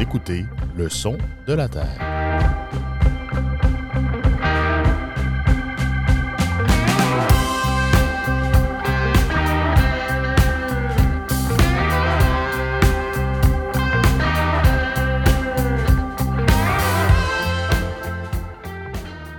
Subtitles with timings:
[0.00, 0.46] Écoutez
[0.78, 1.84] Le son de la Terre.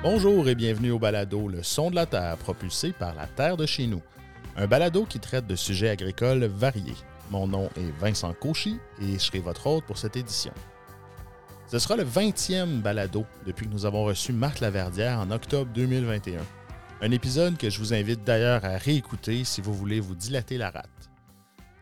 [0.04, 3.66] Bonjour et bienvenue au balado Le son de la Terre, propulsé par la Terre de
[3.66, 4.04] chez nous.
[4.56, 6.94] Un balado qui traite de sujets agricoles variés.
[7.32, 10.52] Mon nom est Vincent Cauchy et je serai votre hôte pour cette édition.
[11.66, 16.42] Ce sera le 20e balado depuis que nous avons reçu Marc Laverdière en octobre 2021.
[17.02, 20.72] Un épisode que je vous invite d'ailleurs à réécouter si vous voulez vous dilater la
[20.72, 20.90] rate.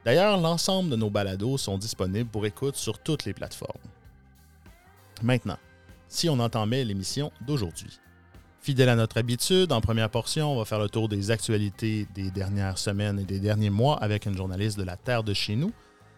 [0.05, 3.81] D'ailleurs, l'ensemble de nos balados sont disponibles pour écoute sur toutes les plateformes.
[5.23, 5.57] Maintenant,
[6.07, 7.99] si on entamait l'émission d'aujourd'hui.
[8.61, 12.29] Fidèle à notre habitude, en première portion, on va faire le tour des actualités des
[12.29, 15.71] dernières semaines et des derniers mois avec une journaliste de la Terre de chez nous.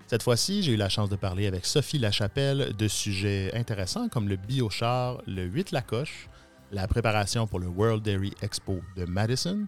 [0.08, 4.28] Cette fois-ci, j'ai eu la chance de parler avec Sophie Lachapelle de sujets intéressants comme
[4.28, 6.28] le biochar, le 8 Lacoche,
[6.72, 9.68] la préparation pour le World Dairy Expo de Madison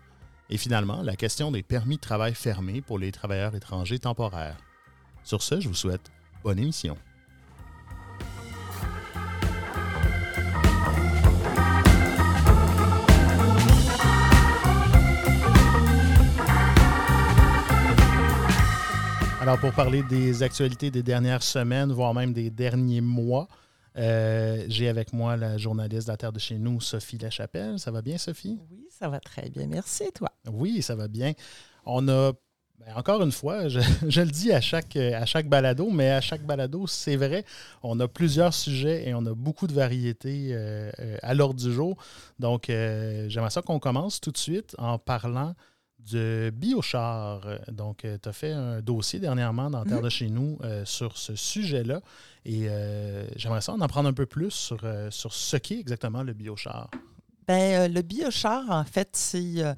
[0.49, 4.57] et finalement la question des permis de travail fermés pour les travailleurs étrangers temporaires.
[5.23, 6.11] Sur ce, je vous souhaite
[6.43, 6.97] bonne émission.
[19.43, 23.49] Alors, pour parler des actualités des dernières semaines, voire même des derniers mois,
[23.97, 27.77] euh, j'ai avec moi la journaliste de la Terre de chez nous, Sophie Lachapelle.
[27.77, 28.57] Ça va bien, Sophie?
[28.71, 29.67] Oui, ça va très bien.
[29.67, 30.29] Merci, toi.
[30.49, 31.33] Oui, ça va bien.
[31.85, 32.31] On a,
[32.79, 36.21] ben, encore une fois, je, je, le dis à chaque, à chaque balado, mais à
[36.21, 37.43] chaque balado, c'est vrai,
[37.83, 41.73] on a plusieurs sujets et on a beaucoup de variétés euh, euh, à l'ordre du
[41.73, 41.97] jour.
[42.39, 45.53] Donc, euh, j'aimerais ça qu'on commence tout de suite en parlant
[46.11, 47.41] de biochar.
[47.71, 51.35] Donc, tu as fait un dossier dernièrement dans Terre de chez nous euh, sur ce
[51.35, 52.01] sujet-là.
[52.45, 56.23] Et euh, j'aimerais ça en apprendre un peu plus sur, euh, sur ce qu'est exactement
[56.23, 56.89] le biochar.
[57.47, 59.55] Bien, le biochar, en fait, c'est.
[59.57, 59.73] Euh,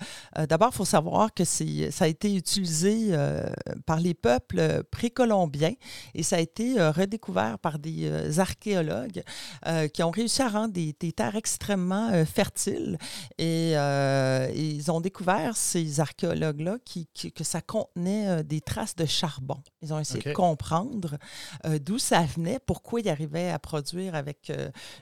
[0.47, 1.63] D'abord, il faut savoir que ça
[2.05, 3.45] a été utilisé euh,
[3.85, 5.73] par les peuples précolombiens
[6.13, 9.23] et ça a été euh, redécouvert par des archéologues
[9.93, 12.97] qui ont réussi à rendre des, des terres extrêmement fertiles.
[13.37, 19.57] Et ils ont découvert, ces archéologues-là, qui, qui, que ça contenait des traces de charbon.
[19.81, 21.17] Ils ont essayé de comprendre
[21.81, 24.51] d'où ça venait, pourquoi ils arrivaient à produire avec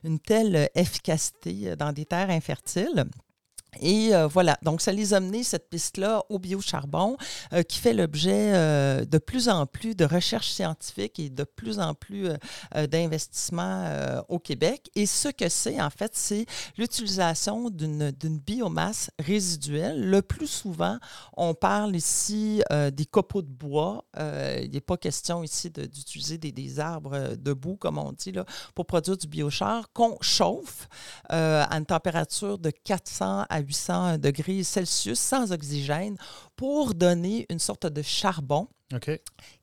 [0.04, 3.06] une telle efficacité dans des terres infertiles fertile.
[3.82, 7.18] Et euh, voilà, donc ça les a menés, cette piste-là, au biocharbon,
[7.54, 11.80] euh, qui fait l'objet euh, de plus en plus de recherches scientifiques et de plus
[11.80, 12.30] en plus
[12.90, 14.90] d'investissements au Québec.
[14.96, 16.46] Et ce que c'est, en fait, c'est
[16.78, 20.10] l'utilisation d'une biomasse résiduelle.
[20.10, 20.98] Le plus souvent,
[21.38, 24.06] on parle ici des copeaux de bois.
[24.18, 28.46] il n'est pas question ici d'utiliser des, des, arbres debout, comme on dit, là,
[28.76, 30.88] pour produire du biochar, qu'on chauffe
[31.30, 36.18] à une température de 400 à 800 degrés Celsius sans oxygène
[36.56, 38.68] pour donner une sorte de charbon.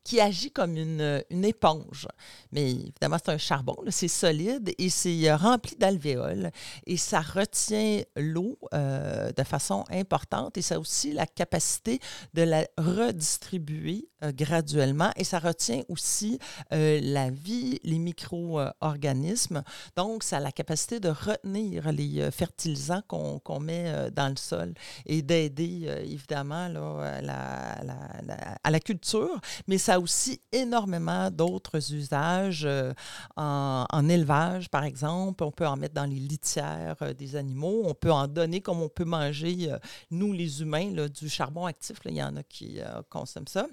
[0.05, 2.09] Qui agit comme une, une éponge.
[2.53, 6.51] Mais évidemment, c'est un charbon, c'est solide et c'est rempli d'alvéoles
[6.87, 12.01] et ça retient l'eau euh, de façon importante et ça a aussi la capacité
[12.35, 16.39] de la redistribuer euh, graduellement et ça retient aussi
[16.73, 19.63] euh, la vie, les micro-organismes.
[19.97, 24.75] Donc, ça a la capacité de retenir les fertilisants qu'on qu met dans le sol
[25.07, 32.93] et d'aider, évidemment, là, à, la, la, culture mais a aussi énormément d'autres usages euh,
[33.37, 35.45] en, élevage, par exemple.
[35.45, 37.83] On peut en mettre dans les litières euh, des animaux.
[37.85, 39.79] On peut en donner comme on peut manger, euh,
[40.11, 41.99] nous, les humains, là, du charbon actif.
[42.05, 43.67] Il y en a qui consomment ça.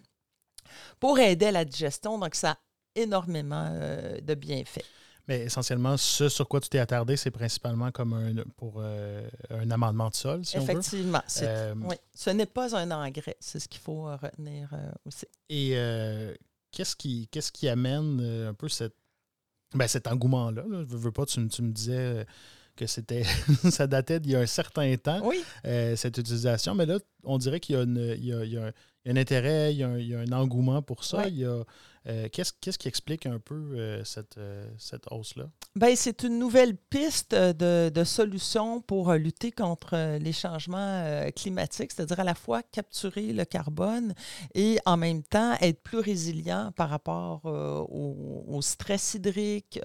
[0.99, 2.57] Pour aider à la digestion, donc ça a
[2.95, 3.69] énormément
[4.21, 4.85] de bienfaits.
[5.27, 9.69] Mais essentiellement, ce sur quoi tu t'es attardé, c'est principalement comme un, pour euh, un
[9.71, 11.21] amendement de sol, si Effectivement.
[11.25, 11.47] on veut.
[11.47, 11.95] Euh, oui.
[12.13, 15.25] Ce n'est pas un engrais, c'est ce qu'il faut retenir euh, aussi.
[15.49, 15.71] Et
[16.71, 18.95] qu'est-ce qui, qu'est-ce qui amène un peu cette,
[19.73, 20.63] ben, cet engouement-là?
[20.67, 20.85] Là?
[20.89, 22.25] Je veux pas, tu, tu me disais
[22.77, 23.23] que c'était
[23.69, 25.43] ça datait d'il y a un certain temps, oui.
[25.63, 27.83] cette utilisation, mais là, on dirait qu'il y a,
[28.15, 30.31] y y un, il y a un intérêt, il y a un, il a un
[30.31, 31.23] engouement pour ça.
[31.23, 31.29] Oui.
[31.29, 31.63] Il y a,
[32.09, 35.49] euh, qu'est-ce, qu'est-ce qui explique un peu euh, cette, euh, cette hausse-là?
[35.75, 42.19] Bien, c'est une nouvelle piste de, de solution pour lutter contre les changements climatiques, c'est-à-dire
[42.21, 44.13] à la fois capturer le carbone
[44.55, 49.79] et en même temps être plus résilient par rapport au, stress hydrique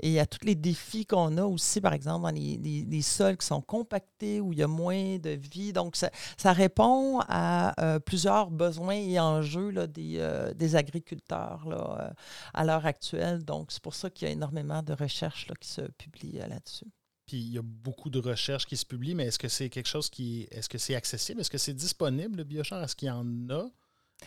[0.00, 3.60] et à tous les défis qu'on a aussi, par exemple, dans les, sols qui sont
[3.60, 5.72] compactés, où il y a moins de vie.
[5.72, 7.74] Donc, ça, répond à
[8.06, 12.12] plusieurs besoins et enjeux là, des agriculteurs là,
[12.54, 13.44] à l'heure actuelle.
[13.44, 16.86] Donc, c'est pour ça qu'il y a énormément de recherches là, qui se publient là-dessus.
[17.26, 19.88] Puis il y a beaucoup de recherches qui se publient, mais est-ce que c'est quelque
[19.88, 20.48] chose qui.
[20.50, 21.40] Est-ce que c'est accessible?
[21.40, 22.82] Est-ce que c'est disponible, le biochar?
[22.82, 23.68] Est-ce qu'il y en a?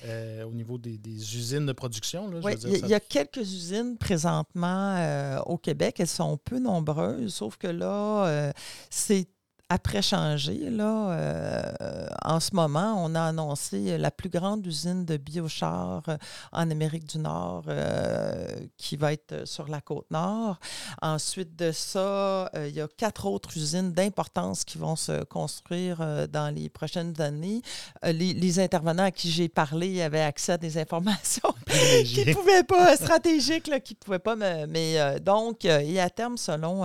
[0.05, 0.97] Euh, au niveau des,
[1.35, 2.27] usines de production.
[2.43, 5.99] oui, il y, a quelques usines présentement euh, au Québec.
[5.99, 8.51] Elles sont peu nombreuses, sauf que là, euh,
[8.89, 9.27] c'est
[9.73, 10.69] après changer.
[10.69, 16.17] Là, euh, en ce moment, on a annoncé la plus grande usine de biochar euh,
[16.51, 18.47] en Amérique du Nord euh,
[18.77, 20.59] qui va être sur la côte nord.
[21.01, 26.53] Ensuite de ça, il y a quatre autres usines d'importance qui vont se construire dans
[26.53, 27.63] les prochaines années.
[28.03, 31.53] Les, intervenants à qui j'ai parlé avaient accès à des informations
[32.05, 36.11] qui ne pouvaient pas, stratégiques, là, qui ne pouvaient pas, mais, mais donc, et à
[36.11, 36.83] terme, selon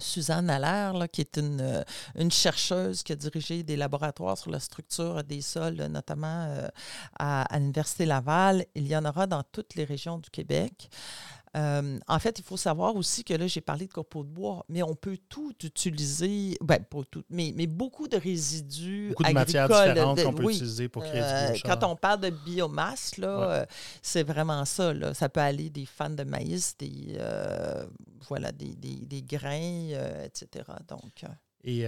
[0.00, 1.82] Suzanne Allaire, qui est une, euh,
[2.14, 6.68] une, chercheuse qui a dirigé des laboratoires sur la structure des sols, notamment euh,
[7.18, 8.64] à l'Université Laval.
[8.76, 10.88] Il y en aura dans toutes les régions du Québec.
[11.56, 14.64] Euh, en fait, il faut savoir aussi que là, j'ai parlé de copeaux de bois,
[14.68, 19.32] mais on peut tout utiliser, ben, pas tout, mais, mais beaucoup de résidus beaucoup de
[19.32, 23.50] matières différentes qu'on peut utiliser pour créer euh, du Quand on parle de biomasse, là,
[23.50, 23.66] euh,
[24.02, 24.92] c'est vraiment ça.
[24.92, 25.14] Là.
[25.14, 27.18] Ça peut aller des fans de maïs, des,
[28.28, 29.90] voilà, des, des, des grains,
[30.24, 30.64] etc.
[30.88, 31.24] Donc,
[31.64, 31.84] Et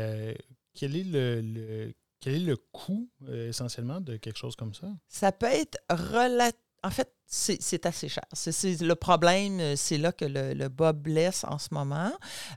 [0.75, 4.89] quel est le, quel est le coût essentiellement de quelque chose comme ça?
[5.09, 8.25] Ça peut être relativement en fait, c'est assez cher.
[8.35, 12.11] Le problème, euh, c'est là que le, le, bas blesse en ce moment.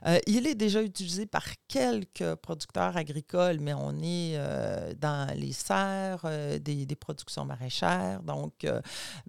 [0.04, 5.52] Euh, il est déjà utilisé par quelques producteurs agricoles, mais on est euh, dans les
[5.52, 6.26] serres,
[6.60, 8.20] des, productions maraîchères.
[8.24, 8.66] Donc,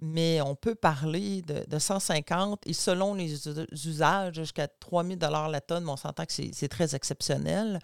[0.00, 3.32] mais on peut parler de, de, 150 et selon les
[3.86, 7.78] usages, jusqu'à 3000 la tonne, on s'entend que c'est très exceptionnel.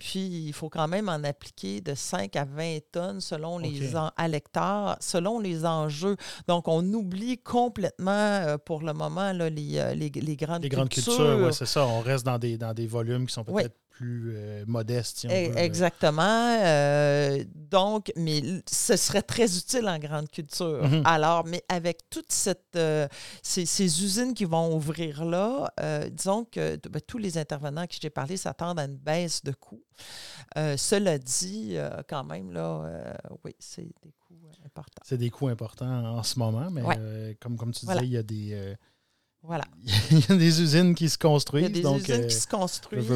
[0.00, 4.28] Puis, il faut quand même en appliquer de 5 à 20 tonnes selon les à
[4.28, 6.16] l'hectare, selon les enjeux.
[6.48, 10.62] Donc, on oublie complètement euh, pour le moment là, les, euh, les, les, grandes cultures.
[10.62, 11.86] Les grandes cultures, oui, c'est ça.
[11.86, 15.30] On reste dans des, dans des volumes qui sont peut-être plus euh, modeste, si on
[15.30, 15.58] e, veut.
[15.58, 16.56] Exactement.
[16.64, 20.88] Euh, donc, mais ce serait très utile en grande culture.
[20.88, 21.02] Mhm.
[21.04, 22.32] Alors, mais avec toutes
[22.76, 23.06] euh,
[23.42, 25.70] ces, usines qui vont ouvrir là,
[26.12, 29.52] disons que ben, tous les intervenants à qui j'ai parlé s'attendent à une baisse de
[29.52, 29.84] coûts.
[30.56, 31.76] cela dit,
[32.08, 35.02] quand même, là, oui, c'est des coûts importants.
[35.04, 38.22] C'est des coûts importants en ce moment, mais comme, comme tu disais, il y a
[38.22, 38.76] des
[39.42, 39.64] voilà.
[40.10, 41.68] Il y a des usines qui se construisent.
[41.68, 43.10] Il y a des usines qui se construisent.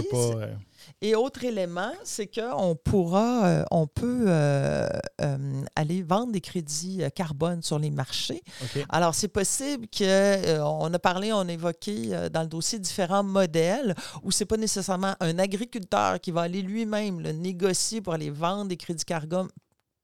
[1.00, 4.88] Et autre élément, c'est qu'on pourra, euh, on peut euh,
[5.20, 8.42] euh, aller vendre des crédits carbone sur les marchés.
[8.88, 14.30] Alors, c'est possible qu'on a parlé, on a évoqué dans le dossier différents modèles où
[14.30, 18.66] ce n'est pas nécessairement un agriculteur qui va aller lui-même le négocier pour aller vendre
[18.66, 19.48] des crédits carbone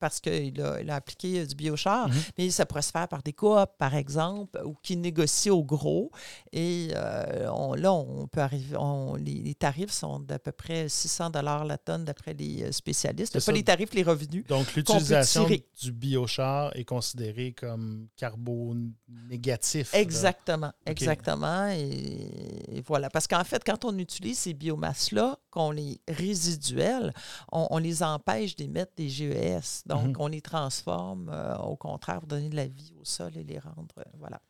[0.00, 2.14] parce qu'il a, il a, appliqué euh, du biochar, mhm.
[2.38, 6.11] mais ça pourrait se faire par des coops, par exemple, ou qui négocient au gros.
[6.52, 8.76] Et euh, on, là, on peut arriver,
[9.19, 13.38] les, tarifs sont d'à peu près 600 la tonne d'après les euh, spécialistes.
[13.38, 14.47] C'est pas les tarifs, les revenus.
[14.47, 15.47] Donc, l'utilisation
[15.81, 19.93] du biochar est considérée comme carbo-négatif.
[19.93, 21.69] Exactement, exactement.
[21.69, 23.11] Et, voilà.
[23.11, 27.12] Parce qu'en fait, quand on utilise ces biomasses-là, qu'on les résiduelles,
[27.52, 29.83] on, on les empêche d'émettre des GES.
[29.90, 30.16] Donc, mhm.
[30.20, 33.59] on les transforme, euh, au contraire, pour donner de la vie au sol et les
[33.59, 34.40] rendre euh, voilà,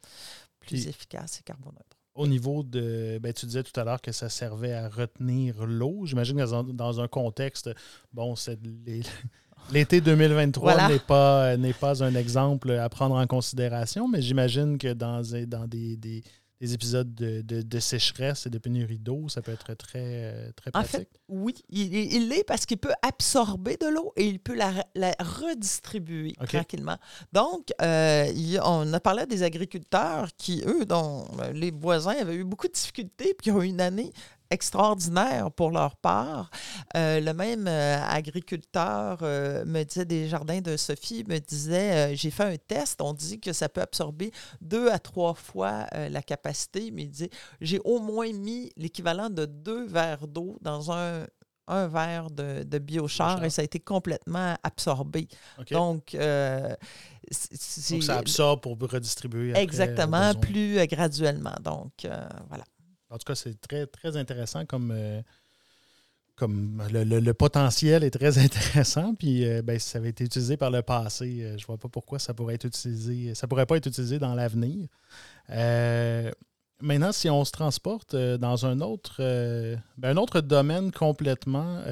[0.61, 1.97] plus efficaces et carboneutres.
[2.15, 3.19] Au niveau de.
[3.23, 6.05] Ben, tu disais tout à l'heure que ça servait à retenir l'eau.
[6.05, 7.71] J'imagine que dans, un contexte,
[8.13, 8.59] bon, c'est
[9.73, 15.23] L'été 2023 n'est pas, pas un exemple à prendre en considération, mais j'imagine que dans,
[15.47, 16.23] dans des, des
[16.61, 20.95] épisodes de, sécheresse et de pénurie d'eau, ça peut être très, très pratique.
[20.95, 24.73] En fait, oui, il l'est parce qu'il peut absorber de l'eau et il peut la,
[25.21, 26.99] redistribuer tranquillement.
[27.33, 28.31] Donc, euh,
[28.65, 32.73] on a parlé des agriculteurs qui, eux, dont euh, les voisins avaient eu beaucoup de
[32.73, 34.13] difficultés, puis qui ont eu une année
[34.51, 36.51] extraordinaire pour leur part.
[36.97, 42.31] Euh, le même euh, agriculteur euh, me disait des jardins de Sophie, me disait j'ai
[42.31, 46.91] fait un test, on dit que ça peut absorber deux à trois fois la capacité,
[46.91, 47.31] mais il dit
[47.61, 51.27] j'ai au moins mis l'équivalent de deux verres d'eau dans un,
[51.69, 55.29] un verre de, de biochar et ça a été complètement absorbé.
[55.71, 56.17] Donc,
[57.31, 59.57] ça absorbe pour redistribuer.
[59.57, 61.55] exactement, plus graduellement.
[61.63, 61.93] Donc,
[62.49, 62.65] voilà.
[63.11, 65.21] En tout cas, c'est très, très intéressant comme, euh,
[66.37, 69.15] comme le, potentiel est très intéressant.
[69.15, 71.41] Puis euh, ben, ça avait été utilisé par le passé.
[71.43, 73.35] Euh, je ne vois pas pourquoi ça pourrait être utilisé.
[73.35, 74.89] Ça pourrait pas être utilisé dans l'avenir.
[76.81, 79.17] maintenant, si on se transporte dans un autre,
[79.99, 81.83] ben, un autre domaine complètement,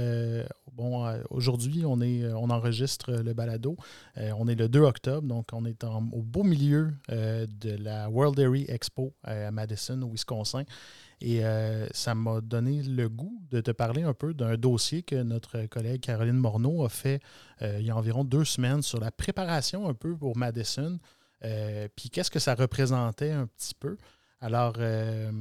[0.72, 3.76] bon, aujourd'hui, on, est, on enregistre le balado.
[4.16, 8.66] on est le 2 octobre, donc on est au beau milieu de la World Dairy
[8.68, 10.62] Expo à Madison, au Wisconsin.
[11.20, 11.42] Et
[11.92, 16.00] ça m'a donné le goût de te parler un peu d'un dossier que notre collègue
[16.00, 17.20] Caroline Morneau a fait
[17.60, 20.98] il y a environ deux semaines sur la préparation un peu pour Madison.
[21.40, 23.96] puis qu'est-ce que ça représentait un petit peu?
[24.40, 25.32] Alors, euh,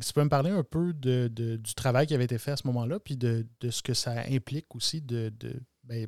[0.00, 2.66] tu peux me parler un peu de, du travail qui avait été fait à ce
[2.68, 6.06] moment-là, puis de, ce que ça implique aussi de, de, ben,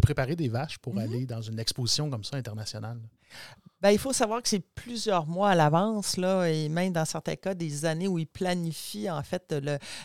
[0.00, 1.02] préparer des vaches pour mm-hmm.
[1.02, 3.00] aller dans une exposition comme ça internationale?
[3.82, 7.36] Bien, il faut savoir que c'est plusieurs mois à l'avance, là, et même dans certains
[7.36, 9.54] cas, des années où ils planifient en fait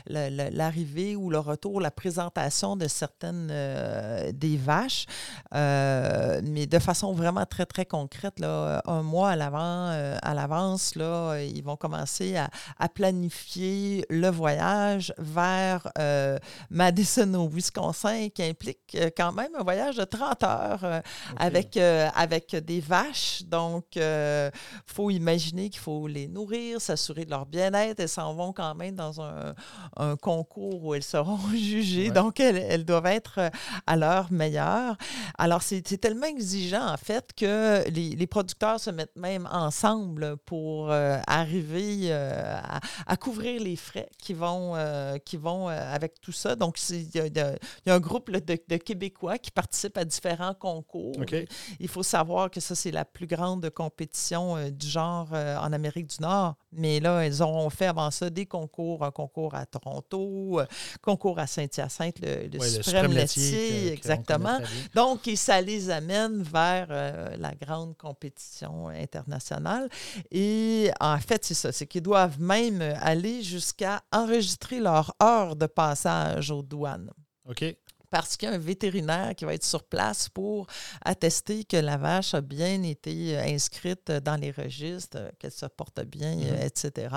[0.07, 5.07] l'arrivée ou le retour, la présentation de certaines euh, des vaches,
[5.53, 8.39] euh, mais de façon vraiment très, très concrète.
[8.39, 14.05] Là, un mois à l'avant, euh, à l'avance, là, ils vont commencer à, à, planifier
[14.09, 15.89] le voyage vers
[16.69, 21.01] Madison au Wisconsin, qui implique quand même un voyage de 30 heures
[21.35, 23.43] avec, avec des vaches.
[23.43, 24.49] Donc, donc, il euh,
[24.85, 27.99] faut imaginer qu'il faut les nourrir, s'assurer de leur bien-être.
[27.99, 29.53] Elles s'en vont quand même dans un,
[30.21, 32.11] concours où elles seront jugées.
[32.11, 33.49] Donc, elles, doivent être euh,
[33.87, 34.95] à leur meilleur.
[35.37, 41.19] Alors, c'est tellement exigeant, en fait, que les, producteurs se mettent même ensemble pour euh,
[41.27, 44.75] arriver à, couvrir les frais qui vont,
[45.25, 46.55] qui vont avec tout ça.
[46.55, 47.55] Donc, il y, a
[47.93, 51.15] un groupe de, Québécois qui participent à différents concours.
[51.79, 55.57] Il faut savoir que ça, c'est la plus grande de compétition euh, du genre euh,
[55.57, 56.55] en Amérique du Nord.
[56.71, 60.65] Mais là, elles auront fait avant ça des concours, un concours à Toronto, un euh,
[61.01, 64.59] concours à Saint-Hyacinthe, le, suprême, laitier, exactement.
[64.93, 66.87] Donc, ça les amène vers
[67.37, 69.89] la grande compétition internationale.
[70.31, 75.65] Et en fait, c'est ça, c'est qu'ils doivent même aller jusqu'à enregistrer leur heure de
[75.65, 77.11] passage aux douanes.
[77.47, 77.75] OK
[78.15, 80.67] parce qu'il y a un vétérinaire qui va être sur place pour
[81.03, 85.65] attester que la vache a bien été euh, inscrite dans les registres, euh, qu'elle se
[85.65, 86.61] porte bien, mhm.
[86.61, 87.13] etc.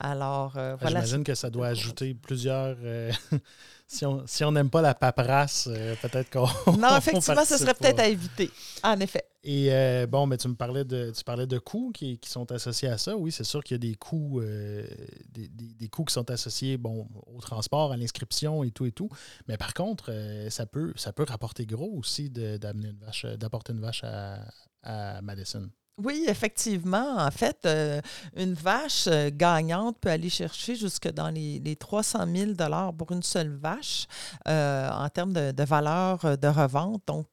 [0.00, 1.00] Alors, euh, voilà.
[1.00, 2.78] J'imagine que ça doit ajouter plusieurs.
[4.26, 5.68] si on n'aime pas la paperasse,
[6.00, 6.46] peut-être qu'on.
[6.78, 8.50] Non, effectivement, ce serait peut-être à éviter.
[8.82, 9.24] En effet.
[9.44, 12.88] Et euh, bon, mais tu me parlais de, tu parlais de coûts qui, sont associés
[12.88, 13.16] à ça.
[13.16, 14.86] Oui, c'est sûr qu'il y a des coûts, euh,
[15.30, 19.08] des, coûts qui sont associés bon, au transport, à l'inscription et tout et tout.
[19.48, 23.72] Mais par contre, euh, ça, peut, ça peut rapporter gros aussi d'amener une vache, d'apporter
[23.72, 24.44] une vache à,
[24.84, 25.68] à Madison.
[25.98, 27.18] Oui, effectivement.
[27.18, 28.00] En fait, euh,
[28.34, 32.52] une vache euh, gagnante peut aller chercher jusque dans les, les 300 000
[32.96, 34.06] pour une seule vache
[34.48, 37.02] euh, en termes de, valeur de revente.
[37.06, 37.26] Donc,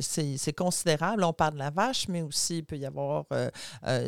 [0.00, 1.22] c'est considérable.
[1.22, 3.26] On parle de la vache, mais aussi il peut y avoir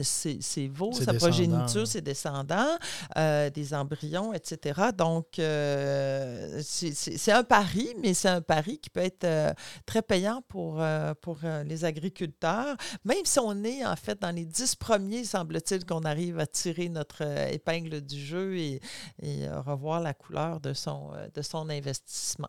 [0.03, 2.77] ses, veaux, sa progéniture, ses descendants,
[3.17, 4.91] des embryons, etc.
[4.97, 9.55] Donc, c'est un pari, mais c'est un pari qui peut être
[9.87, 10.83] très payant pour,
[11.21, 16.03] pour les agriculteurs, même si on est en fait, dans les dix premiers, semble-t-il qu'on
[16.03, 18.81] arrive à tirer notre euh, épingle du jeu et,
[19.23, 22.49] euh, revoir la couleur de son, euh, de son investissement.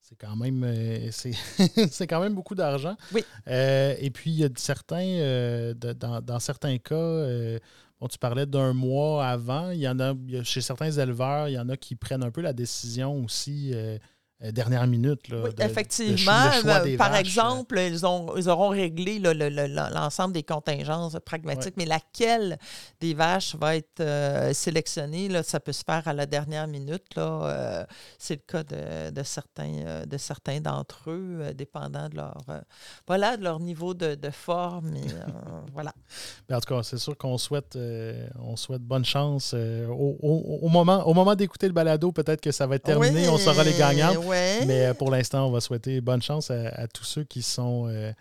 [0.00, 0.64] C'est quand même
[1.90, 2.96] c'est quand même beaucoup d'argent.
[3.12, 3.22] Oui.
[3.46, 7.58] et puis il y a certains dans, dans, certains cas,
[8.00, 10.14] bon, tu parlais d'un mois avant, il y en a
[10.44, 13.74] chez certains éleveurs, il y en a qui prennent un peu la décision aussi
[14.40, 15.28] dernière minute.
[15.28, 16.50] Là, oui, effectivement.
[16.64, 22.56] Euh, par exemple, ils, ont, ils auront réglé l'ensemble des contingences pragmatiques, mais laquelle
[23.00, 27.18] des vaches va être euh, sélectionnée, là, ça peut se faire à la dernière minute.
[28.18, 32.38] C'est le cas de, de certains de certains d'entre eux, dépendant de leur
[33.06, 34.94] voilà de leur niveau de, forme.
[35.72, 35.92] voilà.
[36.52, 37.76] en tout cas, c'est sûr qu'on souhaite
[38.40, 39.54] on souhaite bonne chance.
[39.54, 43.64] Au, moment, au moment d'écouter le balado, peut-être que ça va être terminé, on saura
[43.64, 44.27] les gagnants.
[44.28, 48.12] Mais euh, pour l'instant, on va souhaiter bonne chance à, tous ceux qui sont, euh,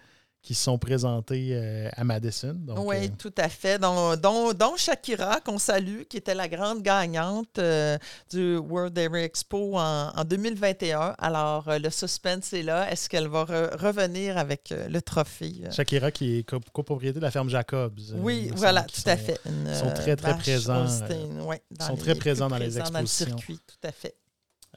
[0.41, 2.57] qui sont présentés euh, à Madison.
[2.77, 3.79] oui, tout à fait.
[3.79, 7.59] Dont, dont, Shakira, qu'on salue, qui était la grande gagnante
[8.31, 11.15] du World Dairy Expo en, 2021.
[11.17, 12.91] Alors, le suspense est là.
[12.91, 15.63] Est-ce qu'elle va revenir avec le trophée?
[15.71, 17.99] Shakira, qui est copropriété de la ferme Jacobs.
[18.15, 19.39] Oui, voilà, tout à fait.
[19.45, 20.85] Ils sont très, très présents.
[21.71, 22.93] Ils sont très présents dans les expositions.
[22.93, 24.15] Dans le circuit, tout à fait.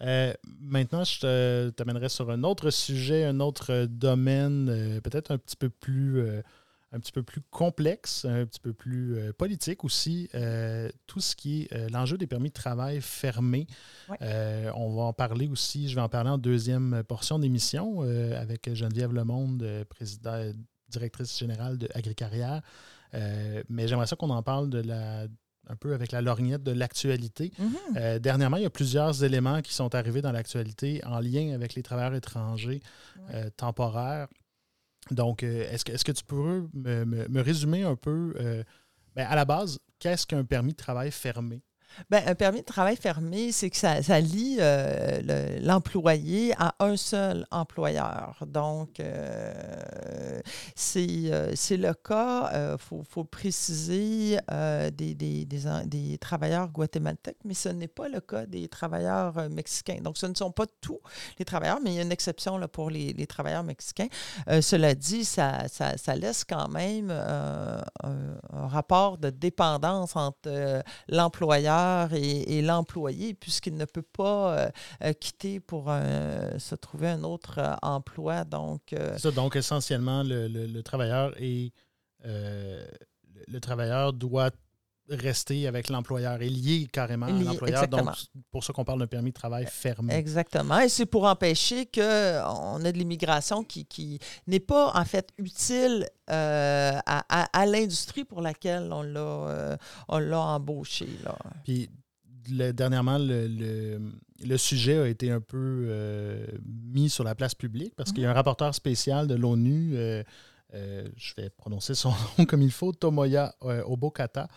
[0.03, 5.57] Euh, maintenant, je t'amènerai sur un autre sujet, un autre domaine, euh, peut-être un petit
[5.57, 6.43] peu plus euh,
[6.93, 10.29] un petit peu plus complexe, un petit peu plus politique aussi,
[11.07, 13.69] tout ce qui est l'enjeu des permis de travail fermés.
[14.21, 19.13] on va en parler aussi, je vais en parler en deuxième portion d'émission avec Geneviève
[19.13, 20.57] Lemonde, présidente,
[20.89, 22.61] directrice générale de Agricarrière.
[23.69, 25.29] mais j'aimerais ça qu'on en parle de la
[25.69, 27.53] un peu avec la lorgnette de l'actualité.
[27.59, 28.19] Mhm.
[28.19, 31.83] dernièrement, il y a plusieurs éléments qui sont arrivés dans l'actualité en lien avec les
[31.83, 32.81] travailleurs étrangers
[33.57, 34.29] temporaires.
[35.11, 38.35] Donc, est-ce que, est que tu pourrais me, me résumer un peu,
[39.15, 41.63] ben, à la base, qu'est-ce qu'un permis de travail fermé?
[42.11, 47.47] Bien, un permis de travail fermé, c'est que ça, lie euh, l'employé à un seul
[47.51, 48.43] employeur.
[48.47, 50.41] Donc, euh,
[50.97, 54.39] euh, c'est le cas, il faut, faut, préciser,
[54.93, 60.01] des, des, des, travailleurs guatémaltèques, mais ce n'est pas le cas des travailleurs mexicains.
[60.03, 61.01] Donc, ce ne sont pas tous
[61.39, 64.09] les travailleurs, mais il y a une exception là, pour les, les travailleurs mexicains.
[64.61, 67.83] cela dit, ça, ça, laisse quand même un,
[68.53, 71.80] rapport de dépendance entre l'employeur
[72.13, 74.71] et, l'employé, puisqu'il ne peut pas euh,
[75.05, 78.45] euh, quitter pour euh, se trouver un autre emploi.
[78.45, 81.73] Donc, ça, donc essentiellement, le, travailleur est
[82.23, 84.51] le travailleur doit
[85.11, 87.89] rester avec l'employeur, est lié carrément à l'employeur.
[87.89, 88.09] Donc,
[88.51, 90.15] pour ça qu'on parle d'un permis de travail fermé.
[90.15, 90.81] Exactement.
[90.81, 96.07] Et c'est pour empêcher qu'on ait de l'immigration qui, qui n'est pas, en fait, utile
[96.31, 99.77] euh, à, à, l'industrie pour laquelle on l'a, euh,
[100.11, 101.09] l'a embauché.
[101.25, 101.37] Là.
[101.65, 101.91] Puis,
[102.49, 103.99] dernièrement, le,
[104.45, 108.27] le, sujet a été un peu euh, mis sur la place publique parce qu'il y
[108.27, 109.97] a un rapporteur spécial de l'ONU
[110.75, 114.49] euh, je vais prononcer son nom comme il faut, Tomoya euh, Obokata,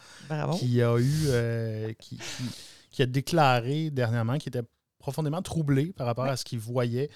[0.58, 2.20] qui a eu, euh, qui,
[2.92, 4.68] qui, a déclaré dernièrement qu'il était
[5.00, 7.10] profondément troublé par rapport à ce qu'il voyait.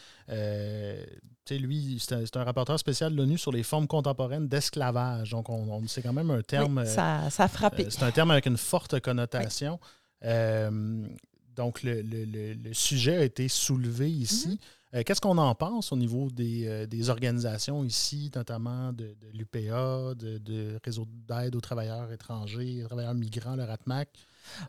[1.50, 5.32] lui, c'est un, rapporteur spécial de l'ONU sur les formes contemporaines d'esclavage.
[5.32, 6.86] Donc, on, c'est quand même un terme.
[6.86, 7.88] ça, ça, a frappé.
[7.90, 9.80] c'est un terme avec une forte connotation.
[10.24, 14.50] donc, le, le, le, sujet a été soulevé ici.
[14.50, 14.77] Mm-hmm.
[14.98, 20.80] Euh, qu'est-ce qu'on en pense au niveau des, euh, organisations ici, notamment de, l'UPA, de,
[20.84, 24.10] Réseau d'aide aux travailleurs étrangers, aux travailleurs migrants, le RATMAC?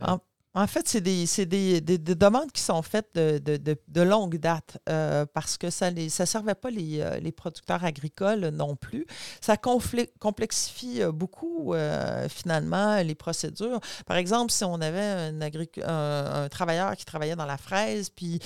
[0.00, 0.18] En
[0.66, 5.26] fait, c'est des, des, des, demandes qui sont faites de, de, de, longue date euh,
[5.32, 9.06] parce que ça ne ça servait pas les, euh, les, producteurs agricoles non plus.
[9.40, 11.74] Ça complexifie euh, beaucoup,
[12.28, 13.80] finalement, les procédures.
[14.06, 15.40] Par exemple, si on avait un,
[15.86, 18.40] un, travailleur qui travaillait dans la fraise, puis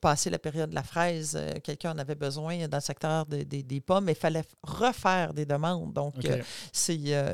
[0.00, 4.08] passé la période de la fraise, quelqu'un en avait besoin dans le secteur des pommes,
[4.08, 5.92] il fallait refaire des demandes.
[5.92, 6.14] Donc,
[6.72, 6.92] ce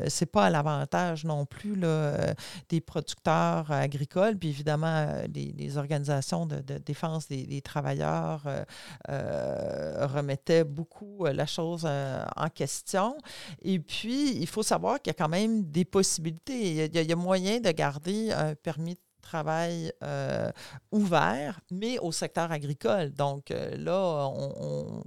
[0.09, 2.35] c'est pas à l'avantage non plus là,
[2.69, 8.65] des producteurs agricoles, puis évidemment les, organisations de, défense des, travailleurs euh,
[9.11, 13.17] euh, remettaient beaucoup euh, la chose en question.
[13.63, 16.87] Et puis, il faut savoir qu'il y a quand même des possibilités.
[16.87, 19.93] Il y a, moyen de garder un permis de travail
[20.93, 23.13] ouvert, mais au secteur agricole.
[23.13, 25.03] Donc là, on,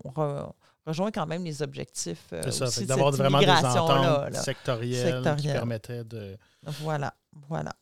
[0.85, 6.37] rejoint quand même les objectifs C'est ça, d'avoir vraiment des ententes sectorielles, qui permettaient de...
[6.63, 7.13] Voilà,
[7.47, 7.73] voilà.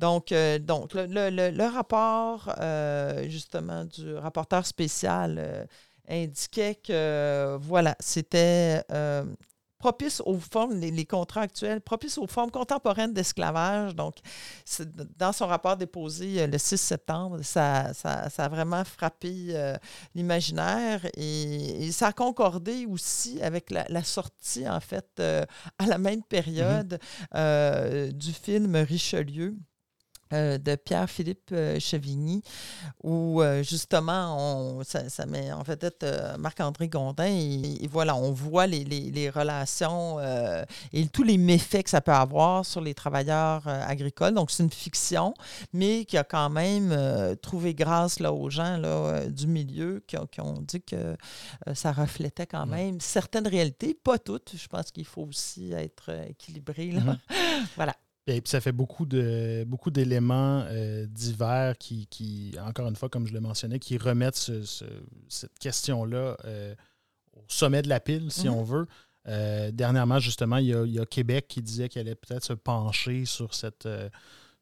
[0.00, 5.64] Donc, euh, donc le, rapport, euh, justement, du rapporteur spécial euh,
[6.08, 8.82] indiquait que, voilà, c'était
[9.78, 13.94] propice aux formes, les, contrats actuels, propice aux formes contemporaines d'esclavage.
[13.94, 14.16] Donc,
[15.16, 19.54] dans son rapport déposé le 6 septembre, ça, ça, a vraiment frappé
[20.14, 25.20] l'imaginaire et, ça a concordé aussi avec la, sortie, en fait,
[25.78, 26.98] à la même période
[27.34, 28.12] mm-hmm.
[28.12, 29.56] du film Richelieu.
[30.32, 32.44] Euh, de Pierre-Philippe euh, Chevigny,
[33.02, 36.06] où euh, justement, on, ça, met en fait
[36.38, 40.18] Marc-André Gondin, et, voilà, on voit les, relations
[40.92, 44.34] et tous les méfaits que ça peut avoir sur les travailleurs agricoles.
[44.34, 45.34] Donc, c'est une fiction,
[45.72, 46.96] mais qui a quand même
[47.42, 51.16] trouvé grâce là, aux gens là, du milieu qui, ont dit que
[51.74, 54.52] ça reflétait quand même certaines réalités, pas toutes.
[54.56, 56.92] Je pense qu'il faut aussi être équilibré.
[56.92, 57.00] Là.
[57.00, 57.16] Mm-hmm.
[57.76, 57.94] voilà.
[58.26, 63.08] Et puis ça fait beaucoup de beaucoup d'éléments euh, divers qui, qui, encore une fois,
[63.08, 64.50] comme je le mentionnais, qui remettent
[65.28, 66.74] cette question-là euh,
[67.32, 68.50] au sommet de la pile, si mm-hmm.
[68.50, 68.86] on veut.
[69.26, 72.44] Euh, dernièrement, justement, il y, a, il y, a, Québec qui disait qu'elle allait peut-être
[72.44, 73.88] se pencher sur cette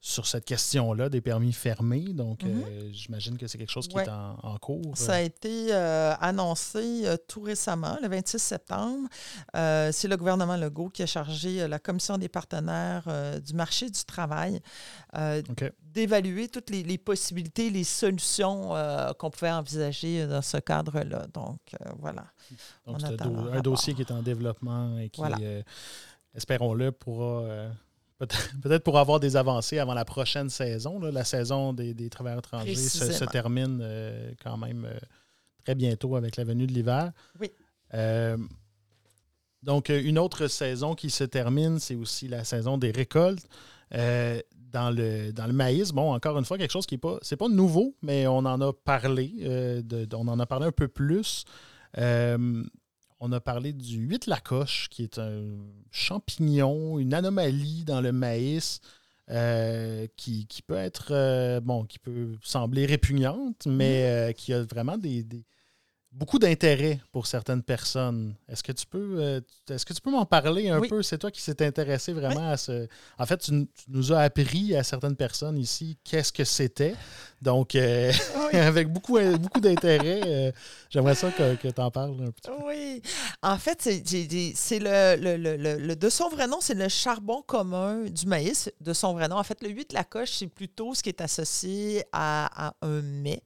[0.00, 2.12] sur cette question-là des permis fermés.
[2.12, 2.62] Donc, mhm.
[2.64, 4.96] euh, j'imagine que c'est quelque chose qui est en, cours.
[4.96, 9.08] Ça a été euh, annoncé euh, tout récemment, le 26 septembre.
[9.54, 13.04] c'est le gouvernement Legault qui a chargé la Commission des partenaires
[13.40, 14.60] du marché du travail
[15.82, 18.74] d'évaluer toutes les, possibilités, les solutions
[19.18, 21.26] qu'on pouvait envisager dans ce cadre-là.
[21.32, 21.58] Donc,
[21.98, 22.26] voilà.
[22.86, 25.22] Donc, c'est un, dossier qui est en développement et qui,
[26.34, 27.70] espérons-le, pourra
[28.62, 30.98] Peut-être pour avoir des avancées avant la prochaine saison.
[30.98, 34.98] La saison des, travailleurs étrangers se, termine euh, quand même euh,
[35.64, 37.12] très bientôt avec la venue de l'hiver.
[37.40, 37.52] Oui.
[37.94, 38.36] Euh,
[39.62, 43.46] donc, une autre saison qui se termine, c'est aussi la saison des récoltes.
[43.92, 47.36] dans, le, dans le maïs, bon, encore une fois, quelque chose qui n'est pas, c'est
[47.36, 49.32] pas nouveau, mais on en a parlé,
[50.12, 51.44] on en a parlé un peu plus.
[53.20, 55.42] On a parlé du 8 lacoche, qui est un
[55.90, 58.80] champignon, une anomalie dans le maïs.
[60.16, 64.34] qui, peut être, bon, qui peut sembler répugnante, mais mm-hmm.
[64.34, 65.24] qui a vraiment des,
[66.10, 68.34] beaucoup d'intérêt pour certaines personnes.
[68.48, 71.02] Est-ce que tu peux, euh, est-ce que tu peux m'en parler un peu?
[71.02, 72.88] C'est toi qui s'est intéressé vraiment à ce.
[73.18, 76.94] En fait, tu, nous as appris à certaines personnes ici qu'est-ce que c'était.
[77.42, 78.10] Donc, euh,
[78.52, 80.52] avec beaucoup, beaucoup d'intérêt, euh,
[80.90, 82.66] j'aimerais ça que, que tu en parles un petit peu.
[82.66, 83.02] Oui.
[83.42, 88.70] En fait, c'est le, le, de son vrai nom, c'est le charbon commun du maïs,
[88.80, 89.36] de son vrai nom.
[89.36, 93.42] En fait, le 8 la coche, c'est plutôt ce qui est associé à, un mets.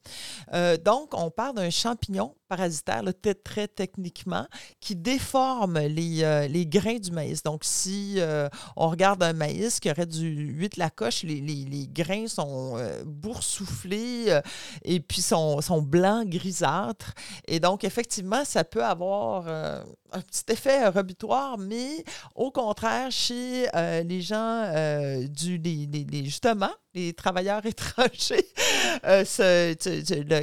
[0.85, 3.03] donc, on parle d'un champignon parasitaire,
[3.43, 4.47] très techniquement,
[4.79, 7.43] qui déforme les, euh, les, grains du maïs.
[7.43, 11.65] Donc, si euh, on regarde un maïs qui aurait du 8 la coche, les, les,
[11.65, 14.38] les grains sont euh, boursouflés
[14.85, 17.15] et puis sont, sont, blancs, grisâtres.
[17.49, 23.67] Et donc, effectivement, ça peut avoir un petit effet rebutoire, mais au contraire, chez
[24.05, 24.71] les gens
[25.27, 28.47] du, les, justement, les travailleurs étrangers,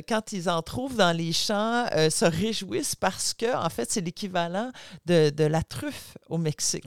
[0.08, 4.02] quand ils en trouvent dans les champs, euh, se réjouissent parce que, en fait, c'est
[4.02, 4.72] l'équivalent
[5.06, 6.86] de, la truffe au Mexique.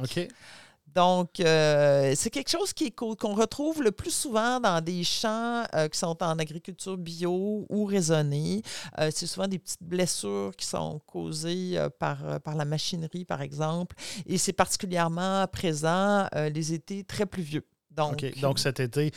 [0.87, 5.99] Donc, euh, c'est quelque chose qu'on retrouve le plus souvent dans des champs euh, qui
[5.99, 8.61] sont en agriculture bio ou raisonnée.
[9.11, 13.97] c'est souvent des petites blessures qui sont causées par, par la machinerie, par exemple.
[14.27, 17.65] Et c'est particulièrement présent les étés très pluvieux.
[17.97, 19.13] Donc, Donc cet été,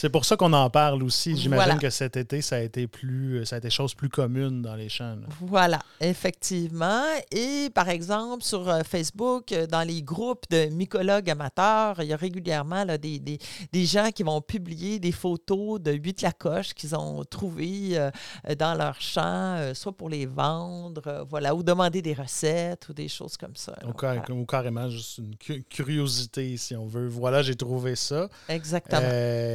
[0.00, 1.36] c'est pour ça qu'on en parle aussi.
[1.36, 4.74] J'imagine que cet été, ça a été plus, ça a été chose plus commune dans
[4.74, 5.14] les champs.
[5.42, 7.04] Voilà, effectivement.
[7.30, 12.14] Et par exemple, sur euh, Facebook, euh, dans les groupes de mycologues amateurs, il y
[12.14, 13.38] a régulièrement là, des, des,
[13.74, 18.10] des, gens qui vont publier des photos de huit lacoches qu'ils ont trouvées euh,
[18.58, 23.36] dans leur champ, soit pour les vendre, voilà, ou demander des recettes ou des choses
[23.36, 23.76] comme ça.
[23.86, 27.06] Ou, carrément juste une curiosité, si on veut.
[27.06, 28.09] Voilà, j'ai trouvé ça.
[28.48, 29.00] Exactement.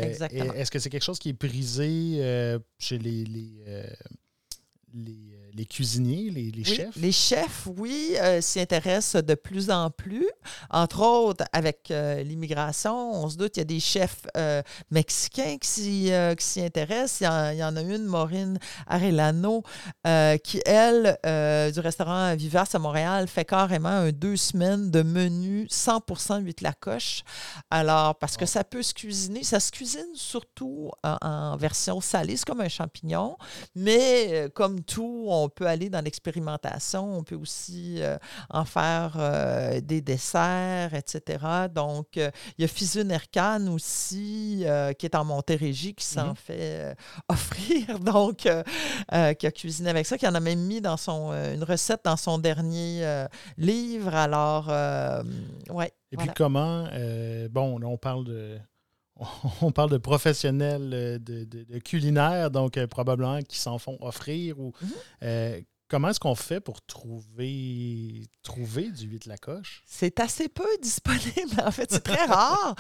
[0.04, 0.54] Exactement.
[0.54, 3.86] Est-ce que c'est quelque chose qui est brisé euh, chez les, les, euh,
[4.94, 6.96] les les cuisiniers, les, chefs?
[6.98, 10.28] Les chefs, oui, euh, s'y intéressent de plus en plus.
[10.70, 15.58] Entre autres, avec euh, l'immigration, on se doute qu'il y a des chefs euh, mexicains
[15.58, 17.22] qui s'y intéressent.
[17.22, 19.64] Il y, en, a une, Maureen Arellano,
[20.44, 21.18] qui, elle,
[21.72, 26.74] du restaurant Vivace à Montréal, fait carrément un deux semaines de menu 100% huit la
[26.74, 27.24] coche.
[27.70, 32.36] Alors, parce que ça peut se cuisiner, ça se cuisine surtout en, en version salée,
[32.36, 33.38] c'est comme un champignon,
[33.76, 38.18] mais comme tout, on on peut aller dans l'expérimentation, on peut aussi euh,
[38.50, 41.68] en faire euh, des desserts, etc.
[41.74, 44.66] Donc, euh, il y a Fizun Erkan aussi,
[44.98, 46.36] qui est en Montérégie, qui s'en mhm.
[46.36, 46.98] fait
[47.30, 48.48] offrir, donc, qui
[49.48, 52.38] a cuisiné avec ça, qui en a même mis dans son, une recette dans son
[52.38, 53.26] dernier
[53.58, 54.16] livre.
[54.16, 54.68] Alors,
[55.70, 55.92] ouais.
[56.12, 56.88] Et puis, comment,
[57.52, 58.60] bon, là, on parle de
[59.62, 64.60] on parle de professionnels euh, de, de, culinaire, donc euh, probablement qui s'en font offrir
[64.60, 64.90] ou mhm.
[65.24, 69.84] euh, Comment est-ce qu'on fait pour trouver, trouver du 8 Lacoche?
[69.86, 71.92] C'est assez peu disponible, en fait.
[71.92, 72.74] C'est très rare.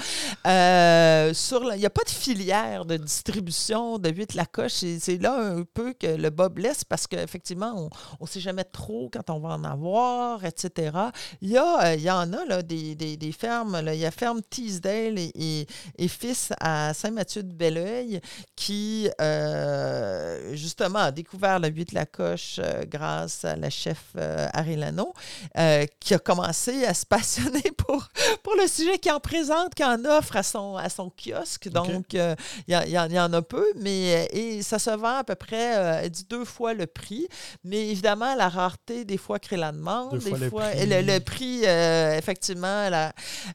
[0.47, 1.31] Euh,
[1.73, 4.83] il n'y a pas de filière de distribution de 8 Lacoche.
[4.99, 7.89] C'est là un peu que le bas blesse parce qu'effectivement,
[8.19, 10.97] on ne sait jamais trop quand on va en avoir, etc.
[11.41, 13.79] Il y, a, il y en a là, des, des, fermes.
[13.85, 15.67] il y a Ferme Teasdale et,
[15.99, 18.19] et, Fils à Saint-Mathieu-de-Belleuil
[18.55, 25.13] qui, euh, justement, a découvert le 8 Lacoche euh, grâce à la chef euh, Arellano,
[25.57, 28.07] euh, qui a commencé à se passionner pour,
[28.43, 31.69] pour le sujet, qui en présente, qui en offre à son, à son kiosque.
[31.69, 32.35] Donc, euh,
[32.67, 36.25] il y, y, en a peu, mais et ça se vend à peu près, dit
[36.29, 37.27] deux fois le prix.
[37.63, 40.17] Mais évidemment, la rareté, des fois, crée la demande.
[40.17, 43.13] des fois, le prix, effectivement, la,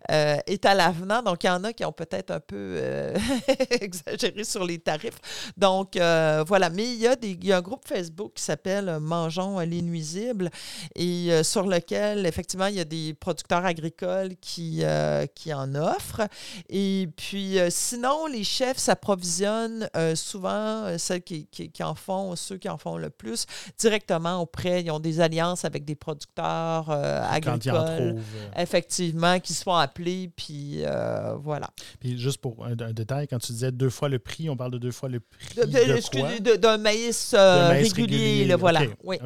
[0.09, 1.23] est à l'avenant.
[1.23, 2.81] Donc, il y en a qui ont peut-être un peu
[3.71, 5.21] exagéré sur les tarifs.
[5.57, 6.71] Donc, voilà.
[6.71, 8.99] Mais il y, a des, y a un groupe Facebook qui s'appelle
[9.31, 10.51] Manger les nuisibles,
[10.97, 15.75] et euh, sur lequel, effectivement, il y a des producteurs agricoles qui, euh, qui en
[15.75, 16.27] offrent.
[16.69, 22.69] Et puis, euh, sinon, les chefs s'approvisionnent souvent, ceux qui, qui, en font, ceux qui
[22.69, 23.47] en font le plus,
[23.79, 28.17] directement auprès, ils ont des alliances avec des producteurs agricoles.
[28.57, 30.83] Effectivement, qui se font appeler, puis
[31.43, 31.71] voilà.
[32.01, 34.79] Puis juste pour un, détail, quand tu disais deux fois le prix, on parle de
[34.79, 38.83] deux fois le prix de, D'un maïs, régulier, voilà.
[39.05, 39.19] Oui,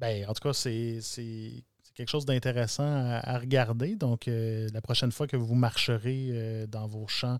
[0.00, 3.96] ben, en tout cas, c'est quelque chose d'intéressant à, regarder.
[3.96, 7.38] Donc, la prochaine fois que vous marcherez dans vos champs,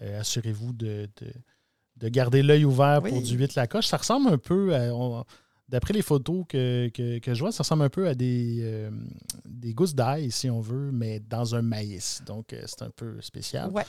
[0.00, 1.08] assurez-vous de,
[1.96, 3.86] de, garder l'œil ouvert pour du 8 la coche.
[3.86, 5.24] Ça ressemble un peu à.
[5.68, 8.88] D'après les photos que, je vois, ça ressemble un peu à des,
[9.44, 12.22] des gousses d'ail, si on veut, mais dans un maïs.
[12.24, 13.70] Donc, c'est un peu spécial.
[13.70, 13.84] Ouais.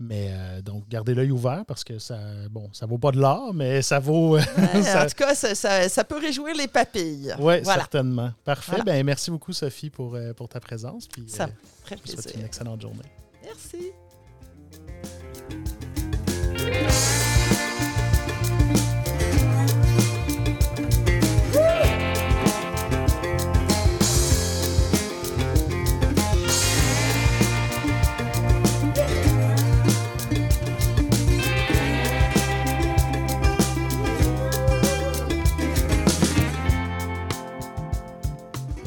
[0.00, 2.18] Mais euh, donc, gardez l'œil ouvert parce que ça
[2.50, 4.38] bon, ça vaut pas de l'or, mais ça vaut.
[4.38, 7.34] en tout cas, ça, peut réjouir les papilles.
[7.38, 8.32] Oui, certainement.
[8.44, 8.82] Parfait.
[8.84, 11.08] Ben, merci beaucoup, Sophie, pour, euh, pour ta présence.
[11.08, 13.10] Puis, ça euh, je souhaite une excellente journée.
[13.44, 13.92] Merci.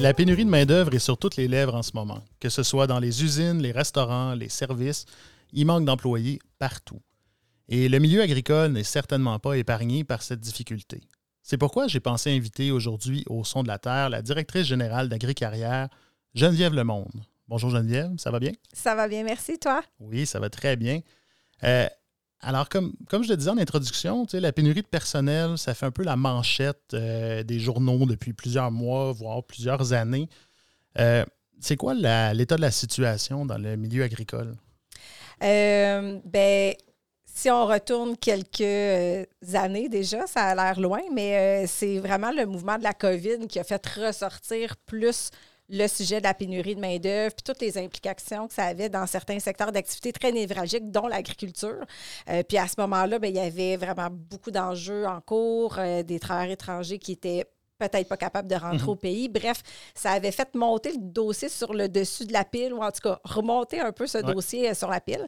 [0.02, 2.88] La pénurie de main-d'œuvre est sur toutes les lèvres en ce moment, que ce soit
[2.88, 5.06] dans les usines, les restaurants, les services.
[5.52, 7.00] Il manque d'employés partout.
[7.68, 11.02] Et le milieu agricole n'est certainement pas épargné par cette difficulté.
[11.44, 15.88] C'est pourquoi j'ai pensé inviter aujourd'hui au Son de la Terre la directrice générale d'Agricarrière,
[16.34, 17.22] Geneviève Lemonde.
[17.46, 18.50] Bonjour Geneviève, ça va bien?
[18.72, 19.84] Ça va bien, merci, toi?
[20.00, 20.98] Oui, ça va très bien.
[21.62, 21.86] Euh,
[22.42, 26.02] alors, comme, je le disais en introduction, la pénurie de personnel, ça fait un peu
[26.02, 30.28] la manchette euh, des journaux depuis plusieurs mois, voire plusieurs années.
[30.98, 31.24] Euh,
[31.60, 34.56] c'est quoi l'état de la situation dans le milieu agricole?
[35.44, 36.74] Euh, ben,
[37.24, 42.76] si on retourne quelques années déjà, ça a l'air loin, mais c'est vraiment le mouvement
[42.76, 45.30] de la COVID qui a fait ressortir plus
[45.72, 49.06] le sujet de la pénurie de main-d'œuvre, puis toutes les implications que ça avait dans
[49.06, 51.84] certains secteurs d'activité très névralgiques, dont l'agriculture.
[52.28, 56.02] Euh, puis à ce moment-là, ben, il y avait vraiment beaucoup d'enjeux en cours, euh,
[56.02, 57.46] des travailleurs étrangers qui étaient
[57.88, 58.88] peut-être pas capable de rentrer mhm.
[58.88, 59.28] au pays.
[59.28, 59.62] Bref,
[59.94, 63.00] ça avait fait monter le dossier sur le dessus de la pile, ou en tout
[63.02, 65.26] cas remonter un peu ce dossier euh, sur la pile.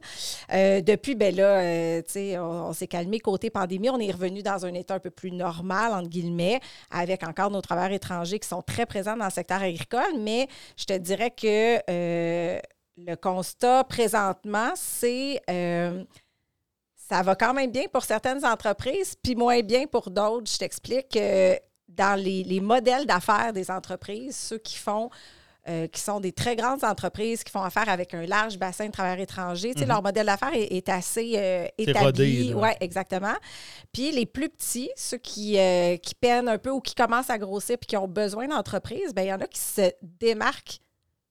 [0.53, 3.89] Euh, depuis, ben là, euh, sais, on, s'est calmé côté pandémie.
[3.89, 6.59] On est revenu dans un état un peu plus normal, entre guillemets,
[6.91, 10.19] avec encore nos travailleurs étrangers qui sont très présents dans le secteur agricole.
[10.19, 11.79] Mais je te dirais que
[12.97, 15.41] le constat présentement, c'est
[17.07, 20.51] ça va quand même bien pour certaines entreprises, puis moins bien pour d'autres.
[20.51, 21.17] Je t'explique
[21.87, 25.09] dans les, modèles d'affaires des entreprises, ceux qui font
[25.67, 28.91] euh, qui sont des très grandes entreprises qui font affaire avec un large bassin de
[28.91, 29.73] travailleurs étrangers.
[29.73, 30.03] Tu sais, Leur mhm.
[30.03, 32.53] modèle d'affaires est, assez euh, établi.
[32.53, 33.33] Oui, exactement.
[33.91, 37.39] Puis les plus petits, ceux qui, euh, qui peinent un peu ou qui commencent à
[37.39, 40.77] grossir puis qui ont besoin d'entreprise, bien, il y en a qui se démarquent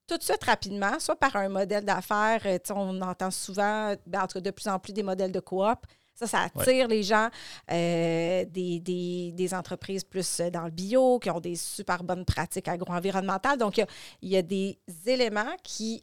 [0.08, 2.42] tout de suite rapidement, soit par un modèle d'affaires.
[2.70, 5.78] on entend souvent, ben, en tout cas de plus en plus, des modèles de coop
[6.14, 7.28] ça, ça attire les gens
[7.70, 13.58] euh, des, entreprises plus dans le bio, qui ont des super bonnes pratiques agro-environnementales.
[13.58, 13.78] Donc,
[14.22, 16.02] il y, a des éléments qui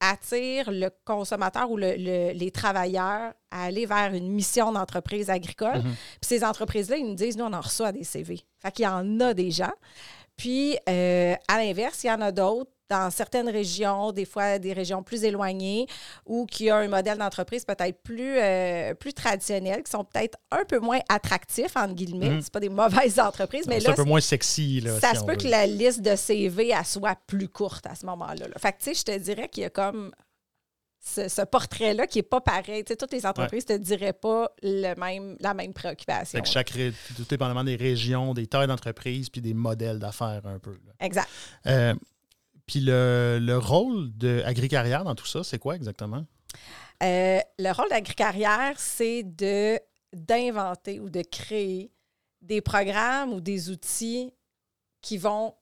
[0.00, 5.78] attirent le consommateur ou les travailleurs à aller vers une mission d'entreprise agricole.
[5.78, 5.94] Mm-hmm.
[6.20, 8.40] Puis ces entreprises-là, ils nous disent, nous, on en reçoit des CV.
[8.58, 9.72] Fait qu'il y en a des gens.
[10.36, 14.74] Puis, euh, à l'inverse, il y en a d'autres dans certaines régions, des fois des
[14.74, 15.86] régions plus éloignées,
[16.26, 20.64] ou qui ont un modèle d'entreprise peut-être plus, euh, plus traditionnel, qui sont peut-être un
[20.64, 22.28] peu moins attractifs, entre guillemets.
[22.28, 22.42] Mhm.
[22.42, 23.86] C'est pas des mauvaises entreprises, mais là...
[23.86, 27.16] C'est un peu moins sexy, là, Ça se peut que la liste de CV, soit
[27.26, 28.46] plus courte à ce moment-là.
[28.58, 30.12] Fait que, tu sais, je te dirais qu'il y a comme
[31.00, 32.84] ce, portrait-là qui n'est pas pareil.
[32.84, 36.38] Tu sais, toutes les entreprises ne te diraient pas le même, la même préoccupation.
[36.38, 36.72] Fait que chaque,
[37.16, 40.76] tout dépendamment des régions, des tailles d'entreprise, puis des modèles d'affaires un peu.
[41.00, 41.28] Exact.
[41.66, 41.94] Euh,
[42.66, 46.24] puis le, rôle de Agricarrière dans tout ça, c'est quoi exactement?
[47.02, 49.24] Euh, le rôle d'Agricarrière, c'est
[50.12, 51.90] d'inventer ou de créer
[52.40, 54.32] des programmes ou des outils
[55.00, 55.54] qui vont,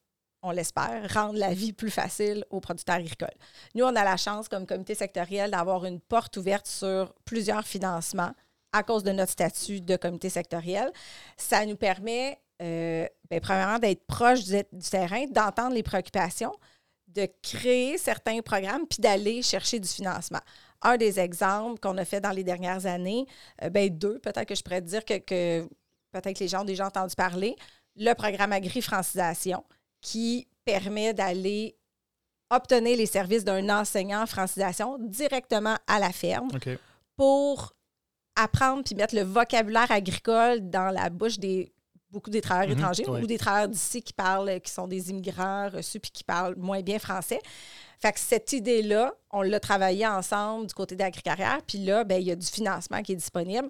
[0.43, 3.29] on l'espère, rendre la vie plus facile aux producteurs agricoles.
[3.75, 8.33] Nous, on a la chance, comme comité sectoriel, d'avoir une porte ouverte sur plusieurs financements
[8.73, 10.93] à cause de notre statut de comité sectoriel.
[11.37, 16.53] Ça nous permet, euh, ben, premièrement, d'être proche du terrain, d'entendre les préoccupations,
[17.15, 20.41] de créer certains programmes puis d'aller chercher du financement.
[20.83, 23.27] Un des exemples qu'on a fait dans les dernières années,
[23.63, 25.19] euh, ben deux, peut-être que je pourrais dire que,
[26.13, 27.57] peut-être que les gens ont déjà entendu parler,
[27.97, 29.65] le programme Agri-Francisation
[30.01, 31.77] qui permet d'aller
[32.51, 36.49] obtenir les services d'un enseignant en francisation directement à la ferme
[37.17, 37.75] pour
[38.37, 41.73] apprendre puis mettre le vocabulaire agricole dans la bouche des
[42.11, 45.69] beaucoup des travailleurs mhm, étrangers ou des travailleurs d'ici qui parlent, qui sont des immigrants
[45.69, 47.41] reçus puis qui parlent moins bien français.
[48.01, 52.27] Fait que cette idée-là, on l'a travaillé ensemble du côté d'Agricarrière, puis là, ben, il
[52.27, 53.69] y a du financement qui est disponible.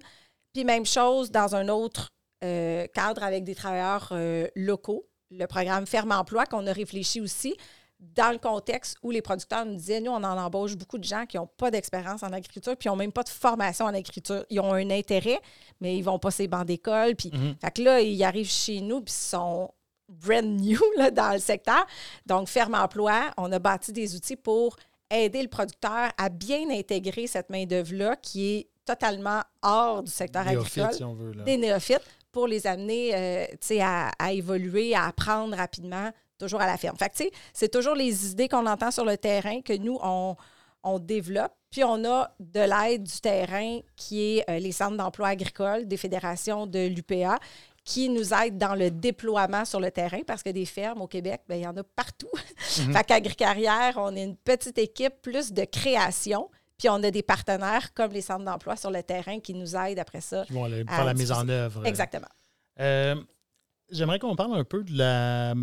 [0.53, 2.09] Puis même chose dans un autre
[2.43, 7.55] euh, cadre avec des travailleurs euh, locaux, le programme Ferme Emploi qu'on a réfléchi aussi,
[8.01, 11.25] dans le contexte où les producteurs nous disaient, nous, on en embauche beaucoup de gens
[11.27, 14.43] qui n'ont pas d'expérience en agriculture, puis ils n'ont même pas de formation en agriculture.
[14.49, 15.39] Ils ont un intérêt,
[15.79, 17.15] mais ils vont pas ces bancs d'école.
[17.15, 17.55] Puis, Mhm.
[17.61, 19.69] fait que là, ils arrivent chez nous, puis ils sont
[20.09, 21.85] brand new là, dans le secteur.
[22.25, 24.75] Donc, Ferme Emploi, on a bâti des outils pour
[25.09, 30.77] aider le producteur à bien intégrer cette main-d'œuvre-là qui est totalement hors du secteur Néophyte,
[30.79, 31.33] agricole si on veut.
[31.33, 31.43] Là.
[31.43, 33.45] des néophytes pour les amener euh,
[34.19, 36.09] à évoluer, à apprendre rapidement,
[36.41, 36.97] toujours à la ferme.
[36.97, 39.97] Fait que, tu sais, c'est toujours les idées qu'on entend sur le terrain que nous,
[40.01, 40.35] on,
[40.83, 41.53] on développe.
[41.69, 45.97] Puis on a de l'aide du terrain qui est euh, les centres d'emploi agricole des
[45.97, 47.39] fédérations de l'UPA
[47.83, 51.41] qui nous aident dans le déploiement sur le terrain parce que des fermes au Québec,
[51.47, 52.29] bien, il y en a partout.
[52.57, 56.49] fait qu'Agricarrière, on est une petite équipe plus de création.
[56.77, 59.99] Puis on a des partenaires comme les centres d'emploi sur le terrain qui nous aident
[59.99, 60.43] après ça.
[60.45, 61.85] Qui vont aller faire la mise en œuvre.
[61.85, 62.27] Exactement.
[62.79, 63.15] Euh,
[63.91, 65.53] J'aimerais qu'on parle un peu de la,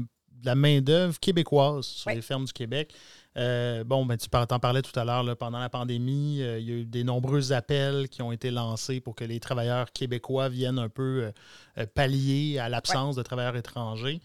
[0.40, 2.14] de la main-d'œuvre québécoise sur Oui.
[2.16, 2.94] les fermes du Québec.
[3.37, 6.72] Euh, bon, ben, tu t'en parlais tout à l'heure, pendant la pandémie, euh, il y
[6.72, 10.79] a eu des nombreux appels qui ont été lancés pour que les travailleurs québécois viennent
[10.79, 11.31] un peu
[11.79, 14.20] euh, pallier à l'absence de travailleurs étrangers.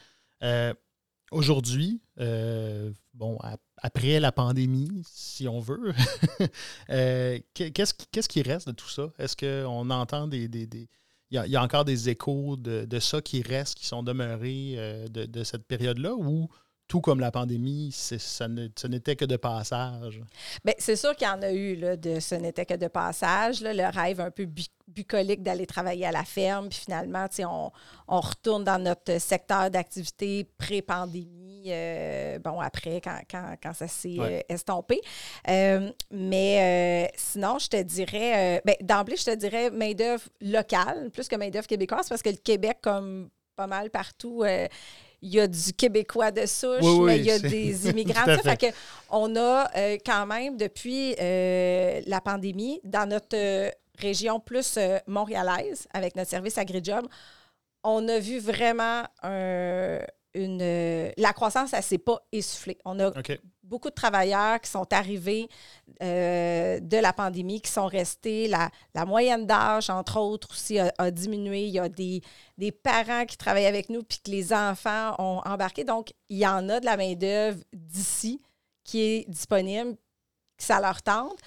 [1.32, 2.00] Aujourd'hui,
[3.16, 5.92] bon, ap- après la pandémie, si on veut,
[6.88, 9.08] qu'est- qu'est-ce qui, reste de tout ça?
[9.18, 10.88] Est-ce qu'on entend des, des- des-
[11.34, 15.44] il y, a, encore des échos de, ça qui restent, qui sont demeurés euh, de,
[15.44, 16.48] cette période-là, ou
[16.88, 20.22] tout comme la pandémie, ça ce n'était que de passage?
[20.64, 23.62] Bien, c'est sûr qu'il y en a eu, là, de ce n'était que de passage,
[23.62, 27.26] le rêve un peu bu- bucolique d'aller travailler à la ferme, puis finalement,
[28.08, 34.20] on retourne dans notre secteur d'activité pré-pandémie, euh, bon, après, quand, quand, quand ça s'est
[34.20, 34.46] Ouais.
[34.50, 35.00] euh, estompé.
[35.50, 41.36] Euh, mais sinon, je te dirais, ben, d'emblée, je te dirais main-d'œuvre locale, plus que
[41.36, 44.44] main-d'œuvre québécoise, parce que le Québec, comme pas mal partout,
[45.26, 48.26] il y a du Québécois de souche, Oui, oui, mais il y a des immigrants.
[48.26, 48.38] Fait.
[48.42, 48.76] fait que
[49.10, 55.88] on a euh, quand même, depuis euh, la pandémie, dans notre euh, région plus montréalaise,
[55.94, 57.08] avec notre service AgriJob,
[57.84, 60.00] on a vu vraiment un-
[60.34, 60.62] une.
[60.62, 62.78] euh, la croissance, elle ne s'est pas essoufflée.
[62.86, 63.12] On a
[63.64, 65.48] beaucoup de travailleurs qui sont arrivés
[66.02, 68.48] euh, de la pandémie, qui sont restés.
[68.48, 71.64] La, la moyenne d'âge, entre autres, aussi a, a diminué.
[71.66, 72.22] Il y a des,
[72.58, 75.84] des parents qui travaillent avec nous puis que les enfants ont embarqué.
[75.84, 78.42] Donc, il y en a de la main-d'œuvre d'ici
[78.84, 79.96] qui est disponible,
[80.58, 81.40] que ça leur tente.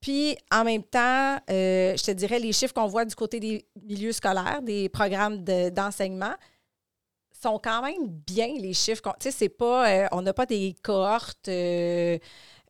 [0.00, 3.66] Puis, en même temps, euh, je te dirais, les chiffres qu'on voit du côté des
[3.82, 6.32] milieux scolaires, des programmes de- d'enseignement,
[7.42, 9.02] sont quand même bien, les chiffres.
[9.18, 9.88] Tu sais, c'est pas...
[9.88, 12.18] euh, on n'a pas des cohortes euh,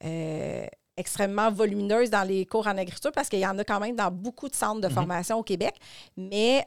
[0.05, 3.97] euh, extrêmement volumineuses dans les cours en agriculture parce qu'il y en a quand même
[3.97, 4.95] dans beaucoup de centres de Mhm.
[4.95, 5.75] formation au Québec.
[6.17, 6.67] Mais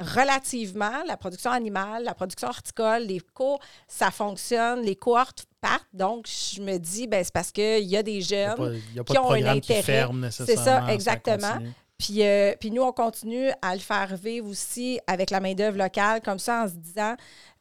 [0.00, 5.86] relativement, la production animale, la production horticole, les cours, ça fonctionne, les cohortes partent.
[5.92, 8.56] Donc, je me dis, ben, c'est parce qu'il y a des Il n'y a jeunes
[8.56, 9.82] pas, il y a pas qui de ont un intérêt.
[9.82, 10.88] ferme nécessairement.
[10.88, 11.58] exactement.
[12.02, 16.20] Puis, euh, puis nous, on continue à le faire vivre aussi avec la main-d'œuvre locale,
[16.20, 17.14] comme ça, en se disant,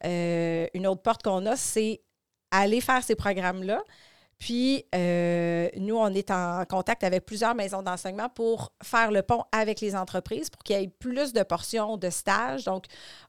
[0.03, 2.01] euh, une autre porte qu'on a, c'est
[2.49, 3.83] aller faire ces programmes-là.
[4.39, 9.43] Puis, euh, nous, on est en contact avec plusieurs maisons d'enseignement pour faire le pont
[9.51, 12.63] avec les entreprises pour qu'il y ait plus de portions de stages.
[12.63, 12.85] Donc,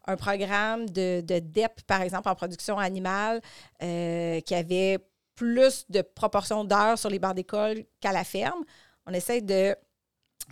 [0.06, 3.42] un programme de, de DEP, par exemple, en production animale,
[3.80, 4.96] qui avait
[5.34, 8.64] plus de proportions d'heures sur les bancs d'école qu'à la ferme.
[9.06, 9.76] On essaie de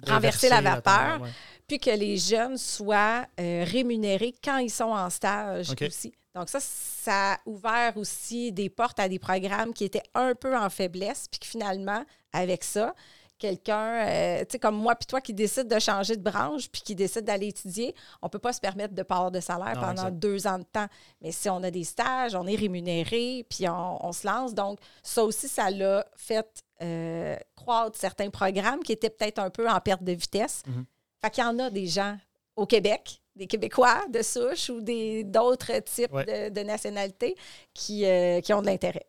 [0.07, 1.21] renverser la vapeur.
[1.23, 1.31] ouais.
[1.67, 6.15] puis que les jeunes soient euh, rémunérés quand ils sont en stage aussi.
[6.35, 10.57] Donc ça, ça a ouvert aussi des portes à des programmes qui étaient un peu
[10.57, 12.95] en faiblesse, puis que finalement, avec ça,
[13.41, 16.83] quelqu'un, euh, tu sais, comme moi puis toi qui décide de changer de branche puis
[16.83, 19.81] qui décide d'aller étudier, on ne peut pas se permettre de part de salaire Non,
[19.81, 20.19] pendant exact.
[20.21, 20.87] deux ans de temps.
[21.21, 24.55] Mais si on a des stages, on est rémunéré, puis on, on se lance.
[24.55, 26.47] Donc, ça aussi, ça l'a fait
[26.83, 30.63] euh, croître certains programmes qui étaient peut-être un peu en perte de vitesse.
[30.69, 30.85] Mhm.
[31.21, 32.17] Fait qu'il y en a des gens
[32.57, 36.51] au Québec, des Québécois de souche ou des d'autres types Ouais.
[36.51, 37.35] de, de nationalités
[37.75, 39.07] qui, euh, qui ont de l'intérêt.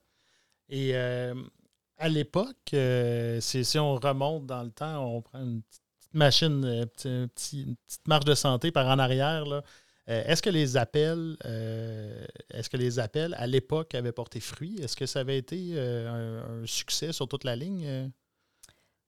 [0.69, 0.91] Et
[2.01, 6.85] à l'époque, euh, si on remonte dans le temps, on prend une petite machine, euh,
[7.05, 9.45] une petite marche de santé par en arrière.
[9.47, 9.61] Euh,
[10.07, 11.37] est-ce que les appels,
[12.49, 14.79] est-ce que les appels à l'époque avaient porté fruit?
[14.81, 18.11] Est-ce que ça avait été un succès sur toute la ligne?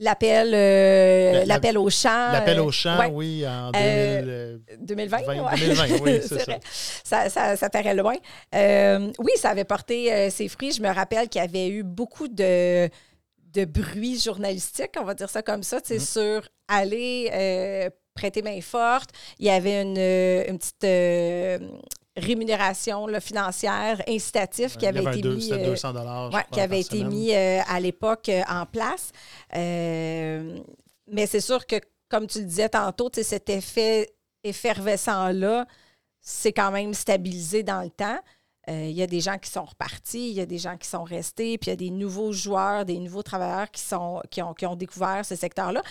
[0.03, 0.09] Euh?
[0.09, 2.31] L'appel euh, La- la- l'appel au champ.
[2.31, 5.17] L'appel euh, au champ, ouais, oui, en Euh, 2000, euh, 2020.
[5.21, 5.59] 20, ouais.
[5.59, 6.59] 2020, oui, c'est ça.
[7.03, 8.15] Ça, ça, ça paraît loin.
[8.55, 10.71] Euh, oui, ça avait porté euh, ses fruits.
[10.71, 12.87] Je me rappelle qu'il y avait eu beaucoup de,
[13.53, 18.41] de bruit journalistique, on va dire ça comme ça, tu sais, sur aller euh, prêter
[18.41, 19.09] main forte.
[19.39, 21.59] Il y avait une, euh, une petite euh,
[22.15, 25.51] rémunération là, financière, incitatif qui avait été mis.
[25.51, 26.33] euh, 200 dollars.
[26.33, 29.11] Ouais, qui avait été mis euh, à l'époque euh, en place.
[29.53, 31.75] Mais c'est sûr que,
[32.09, 35.65] comme tu le disais tantôt, cet effet effervescent-là,
[36.21, 38.19] c'est quand même stabilisé dans le temps.
[38.69, 41.03] Il y a des gens qui sont repartis, il y a des gens qui sont
[41.03, 44.53] restés, puis il y a des nouveaux joueurs, des nouveaux travailleurs qui, sont, qui, ont,
[44.53, 45.81] qui ont découvert ce secteur-là.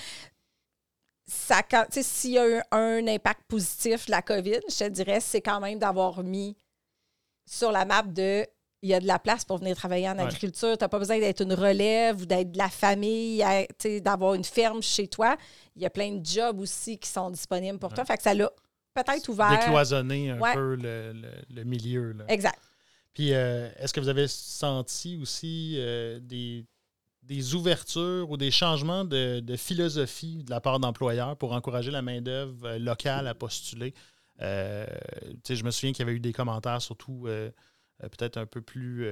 [1.33, 5.41] Ça, S'il y a eu un impact positif de la COVID, je te dirais, c'est
[5.41, 6.57] quand même d'avoir mis
[7.47, 8.47] sur la map de
[8.85, 10.23] il y a de la place pour venir travailler en Ouais.
[10.25, 10.77] agriculture.
[10.77, 13.45] Tu n'as pas besoin d'être une relève ou d'être de la famille,
[14.01, 15.37] d'avoir une ferme chez toi.
[15.77, 18.05] Il y a plein de jobs aussi qui sont disponibles pour toi.
[18.05, 18.51] Fait que ça l'a
[18.93, 19.51] peut-être ouvert.
[19.57, 20.53] Décloisonner un Ouais.
[20.55, 22.13] peu le, le- le milieu.
[22.13, 22.25] là.
[22.29, 22.59] Exact.
[23.15, 26.65] Puis, euh, est-ce que vous avez senti aussi euh, des,
[27.23, 32.67] des ouvertures ou des changements de, philosophie de la part d'employeurs pour encourager la main-d'œuvre
[32.67, 33.95] euh, locale à postuler?
[34.41, 34.87] Euh,
[35.49, 37.51] je me souviens qu'il y avait eu des commentaires, surtout euh,
[38.01, 39.07] peut-être un peu plus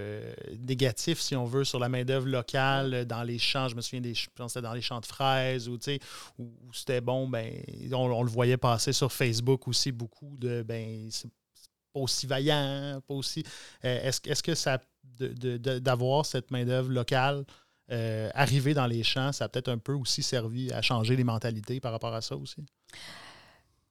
[0.59, 3.69] négatifs, si on veut, sur la main-d'œuvre locale dans les champs.
[3.69, 5.79] Je me souviens des je dans les champs de fraises où,
[6.39, 11.31] où c'était bon, ben, on, le voyait passer sur Facebook aussi beaucoup de ben, c'est
[11.93, 13.45] pas aussi vaillant, pas aussi.
[13.83, 14.81] Est-ce, est-ce que ça
[15.21, 17.45] d'avoir cette main-d'œuvre locale
[17.91, 21.25] euh, arriver dans les champs, ça a peut-être un peu aussi servi à changer les
[21.25, 22.65] mentalités par rapport à ça aussi?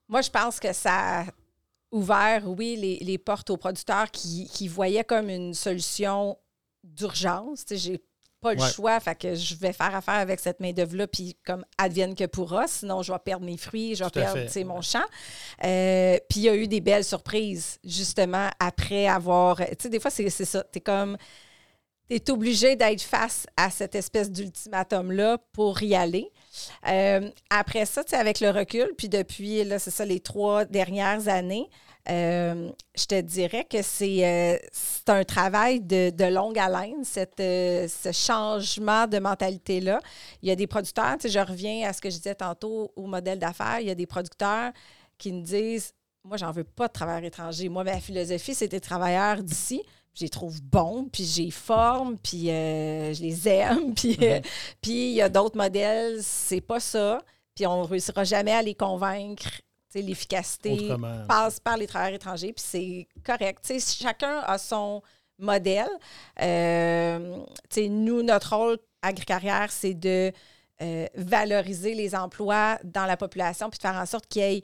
[0.08, 1.26] Moi, je pense que ça a
[1.92, 6.38] ouvert, oui, les, les portes aux producteurs qui, qui voyaient comme une solution
[6.84, 7.66] d'urgence.
[7.66, 8.04] Tu sais, j'ai
[8.42, 8.70] pas le Ouais.
[8.72, 12.68] choix, fait que je vais faire affaire avec cette main-d'œuvre-là, puis comme advienne que pourra,
[12.70, 15.04] sinon je vais perdre mes fruits, je vais perdre mon champ.
[15.66, 19.58] Euh, puis il y a eu des belles surprises, justement, après avoir.
[19.58, 20.64] Tu sais, des fois, c'est c'est ça.
[20.72, 21.18] Tu es comme.
[22.10, 26.32] Tu es obligé d'être face à cette espèce d'ultimatum-là pour y aller.
[26.88, 31.70] Euh, après ça, avec le recul, puis depuis, là, c'est ça, les trois dernières années,
[32.10, 37.38] euh, je te dirais que c'est euh, c'est un travail de, de longue haleine, cette,
[37.38, 40.00] ce changement de mentalité-là.
[40.42, 43.38] Il y a des producteurs, je reviens à ce que je disais tantôt au modèle
[43.38, 44.72] d'affaires, il y a des producteurs
[45.20, 45.94] qui me disent
[46.24, 47.70] Moi, j'en veux pas de travailleurs étrangers.
[47.70, 49.84] Moi, ma philosophie, c'est des travailleurs d'ici.
[50.14, 53.94] Je les trouve bons, puis je les forme, puis euh, je les aime.
[53.96, 54.42] Puis euh,
[54.82, 57.20] puis il y a d'autres modèles, c'est pas ça.
[57.56, 59.62] Puis on ne réussira jamais à les convaincre.
[59.96, 60.92] L'efficacité
[61.28, 63.72] passe par les travailleurs étrangers, puis c'est correct.
[63.80, 65.02] Chacun a son
[65.40, 65.90] modèle.
[66.42, 67.38] Euh,
[67.78, 70.32] nous, notre rôle agri-carrière, c'est de
[71.16, 74.64] valoriser les emplois dans la population, puis de faire en sorte qu'il y ait,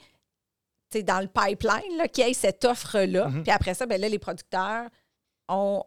[1.04, 3.28] dans le pipeline, là, qu'il y ait cette offre-là.
[3.28, 3.43] Mhm.
[3.43, 4.89] Puis après ça, ben là, les producteurs
[5.48, 5.84] ont,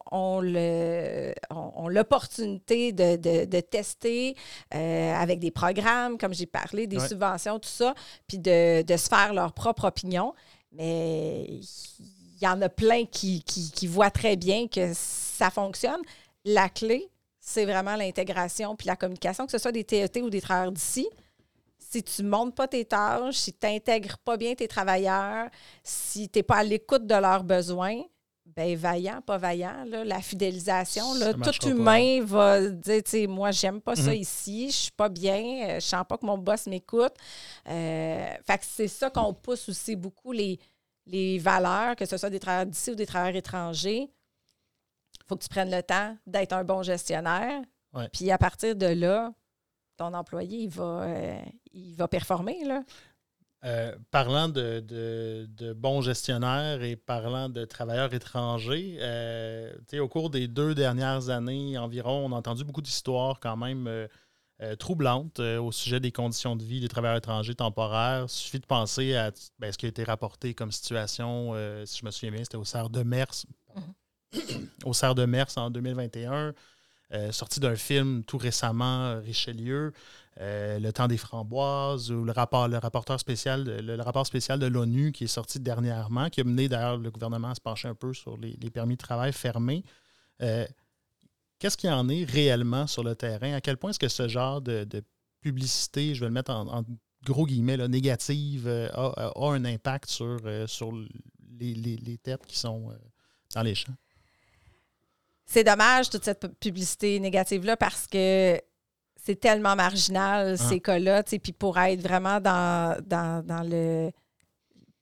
[1.89, 4.35] l'opportunité de, de- de tester
[4.75, 7.09] euh, avec des programmes, comme j'ai parlé, des Ouais.
[7.09, 7.95] subventions, tout ça,
[8.27, 10.35] puis de, de se faire leur propre opinion.
[10.73, 16.01] Mais il y en a plein qui, qui, qui voient très bien que ça fonctionne.
[16.45, 17.09] La clé,
[17.41, 21.09] c'est vraiment l'intégration puis la communication, que ce soit des TET ou des travailleurs d'ici.
[21.79, 25.49] Si tu ne montes pas tes tâches, si tu n'intègres pas bien tes travailleurs,
[25.83, 28.03] si tu n'es pas à l'écoute de leurs besoins,
[28.59, 31.69] ben vaillant, pas vaillant, là, la fidélisation, là, tout pas.
[31.69, 34.17] humain va dire, tu sais, moi, j'aime pas ça Mhm.
[34.21, 37.15] ici, je suis pas bien, euh, je sens pas que mon boss m'écoute.
[37.69, 40.59] Euh, fait que c'est ça qu'on pousse aussi beaucoup, les,
[41.07, 44.11] les valeurs, que ce soit des travailleurs d'ici ou des travailleurs étrangers.
[45.29, 47.63] faut que tu prennes le temps d'être un bon gestionnaire.
[48.13, 49.33] Puis à partir de là,
[49.97, 51.41] ton employé, il va, euh,
[51.73, 52.83] il va performer, là.
[53.65, 60.31] Euh, parlant de, de- de bons gestionnaires et parlant de travailleurs étrangers, euh, au cours
[60.31, 65.73] des deux dernières années environ, on a entendu beaucoup d'histoires quand même euh, troublantes au
[65.73, 68.27] sujet des conditions de vie des travailleurs étrangers temporaires.
[68.27, 71.53] Il suffit de penser à ben, ce qui a été rapporté comme situation,
[71.85, 73.27] si je me souviens bien, c'était au Serre de Mers.
[74.85, 76.55] au Serre de Mers en 2021.
[77.13, 79.93] Euh, sorti d'un film tout récemment, euh, Richelieu.
[80.41, 84.59] Euh, le temps des framboises ou le rapport, le rapporteur spécial, le, le rapport spécial
[84.61, 87.89] de l'ONU qui est sorti dernièrement, qui a mené d'ailleurs le gouvernement à se pencher
[87.89, 89.85] un peu sur les, permis de travail fermés.
[91.59, 93.55] Qu'est-ce qu'il en est réellement sur le terrain?
[93.55, 94.87] À quel point est-ce que ce genre de,
[95.41, 96.85] publicité, je vais le mettre en,
[97.25, 100.39] gros guillemets, négative, a, un impact sur,
[100.69, 100.93] sur
[101.59, 102.93] les, les- têtes qui sont
[103.57, 103.97] dans les champs?
[105.51, 108.61] C'est dommage, toute cette pu- publicité négative-là, parce que
[109.25, 110.63] c'est tellement marginal, Ah.
[110.69, 111.23] ces cas-là.
[111.23, 114.11] Puis pour être vraiment dans, dans, dans le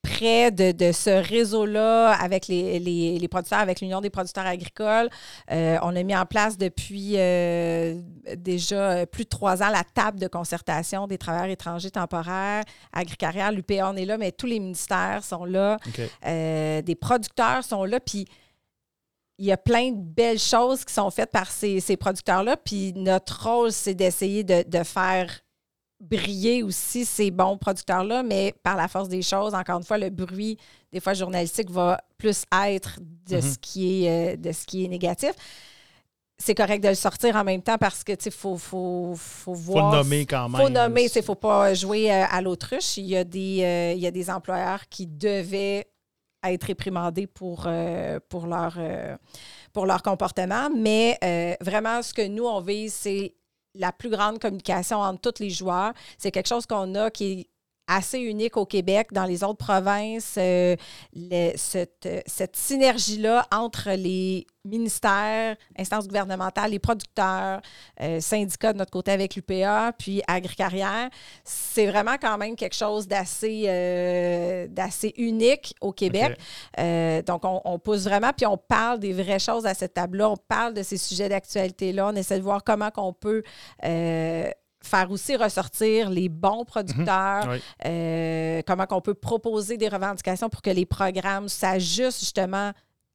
[0.03, 5.09] près de, ce réseau-là avec les, les, producteurs, avec l'Union des producteurs agricoles.
[5.51, 8.01] Euh, on a mis en place depuis euh,
[8.37, 13.91] déjà plus de trois ans la table de concertation des travailleurs étrangers temporaires, agricarrière, l'UPA,
[13.91, 15.77] on est là, mais tous les ministères sont là.
[16.25, 17.99] Euh, des producteurs sont là.
[17.99, 18.27] Puis
[19.39, 22.57] il y a plein de belles choses qui sont faites par ces, producteurs-là.
[22.57, 25.29] Puis notre rôle, c'est d'essayer de, de faire
[26.01, 30.11] briller aussi ces bons producteurs-là, mais par la force des choses, encore une fois, le
[30.11, 30.59] bruit,
[30.93, 33.57] des fois journalistique, va plus être de, ce, mhm.
[33.61, 35.33] qui est, euh, de ce qui est négatif.
[36.39, 39.91] C'est correct de le sortir en même temps parce que il faut, faut, faut voir.
[39.91, 40.61] Faut nommer quand même.
[40.61, 42.99] faut nommer, il ne faut pas jouer euh, à l'autruche.
[42.99, 45.87] Il, y a des, euh, il y a des employeurs qui devaient
[46.53, 47.69] être réprimandés pour,
[48.29, 48.79] pour, leur,
[49.73, 50.69] pour leur comportement.
[50.71, 51.19] Mais
[51.61, 53.35] vraiment, ce que nous, on vise, c'est
[53.75, 55.93] la plus grande communication entre tous les joueurs.
[56.19, 57.49] C'est quelque chose qu'on a qui est
[57.87, 59.09] assez unique au Québec.
[59.13, 60.77] Dans les autres provinces, euh,
[61.57, 67.61] cette, cette synergie-là entre les ministères, instances gouvernementales, les producteurs,
[68.01, 71.09] euh, syndicats de notre côté avec l'UPA, puis Agricarrière,
[71.45, 76.37] c'est vraiment quand même quelque chose d'assez euh, d'assez unique au Québec.
[77.27, 80.31] donc, on, on, pousse vraiment, puis on parle des vraies choses à cette table-là.
[80.31, 82.09] On parle de ces sujets d'actualité-là.
[82.09, 83.43] On essaie de voir comment on peut
[84.87, 87.61] faire aussi ressortir les bons producteurs, mhm.
[87.87, 92.73] euh, comment on peut proposer des revendications pour que les programmes s'ajustent justement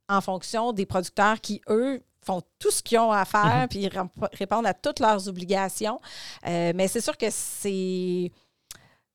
[0.09, 3.67] en fonction des producteurs qui, eux, font tout ce qu'ils ont à faire, mhm.
[3.67, 3.89] puis
[4.33, 5.99] répondent à toutes leurs obligations.
[6.47, 8.31] Euh, mais c'est sûr que c'est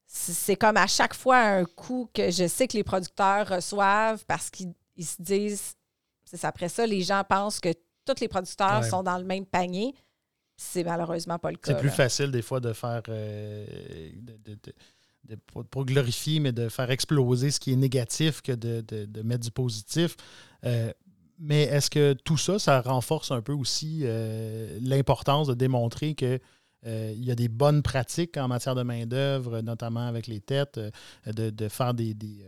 [0.09, 4.51] c'est comme à chaque fois un coup que je sais que les producteurs reçoivent parce
[4.51, 5.75] qu'ils se disent,
[6.25, 7.73] c'est après ça, les gens pensent que
[8.07, 9.95] tous les producteurs sont dans le même panier
[10.57, 11.73] c'est malheureusement pas le cas.
[11.73, 13.03] C'est plus facile des fois de faire.
[13.09, 13.67] Euh,
[15.25, 15.37] de,
[15.71, 20.17] pas glorifier, mais de faire exploser ce qui est négatif que de, mettre du positif.
[20.65, 20.93] Euh,
[21.39, 26.39] mais est-ce que tout ça, ça renforce un peu aussi euh, l'importance de démontrer que
[26.89, 30.79] il y a des bonnes pratiques en matière de main-d'œuvre, notamment avec les têtes,
[31.27, 32.47] de, faire des, des,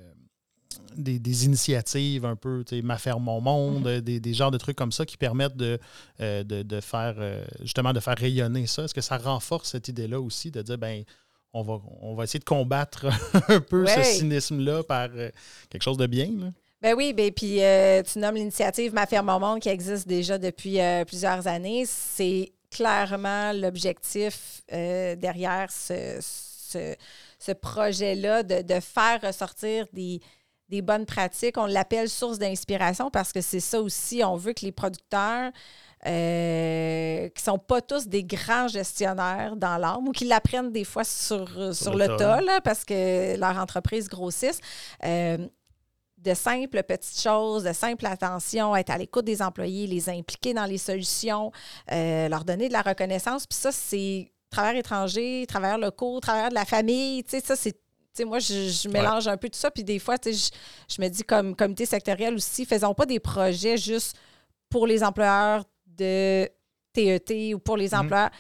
[0.99, 4.01] initiatives un peu, Ma ferme, mon monde, mhm.
[4.01, 5.79] des, des, genres de trucs comme ça qui permettent de,
[6.21, 8.85] euh, de, faire, euh, justement, de faire rayonner ça.
[8.85, 11.05] Est-ce que ça renforce cette idée-là aussi de dire, ben
[11.53, 13.07] on va, on va essayer de combattre
[13.49, 15.31] un peu ce cynisme-là par euh,
[15.71, 16.31] quelque chose de bien?
[16.81, 17.61] Ben oui, ben puis
[18.11, 21.85] tu nommes l'initiative Ma ferme, mon monde qui existe déjà depuis plusieurs années.
[21.87, 26.21] C'est clairement l'objectif derrière ce,
[27.39, 30.21] ce, projet-là de, de, faire ressortir des,
[30.69, 31.57] des bonnes pratiques.
[31.59, 34.23] On l'appelle source d'inspiration parce que c'est ça aussi.
[34.25, 35.51] On veut que les producteurs
[36.07, 40.85] euh, qui ne sont pas tous des grands gestionnaires dans l'âme ou qui l'apprennent des
[40.85, 44.61] fois sur, sur, le, tas, parce que leur entreprise grossisse.
[45.05, 45.39] Euh,
[46.19, 50.65] de simples petites choses, de simple attention, être à l'écoute des employés, les impliquer dans
[50.65, 51.53] les solutions,
[51.93, 53.47] euh, leur donner de la reconnaissance.
[53.47, 57.23] Puis ça, c'est travailleurs étrangers, travailleurs locaux, travailleurs de la famille.
[57.25, 57.79] Tu sais, ça, c'est
[58.25, 59.71] moi, je, mélange un peu tout ça.
[59.71, 63.77] Puis des fois, je, je me dis, comme comité sectoriel aussi, faisons pas des projets
[63.77, 64.17] juste
[64.71, 66.49] pour les employeurs de
[66.93, 68.01] TET e ou pour les mhm.
[68.01, 68.31] employeurs.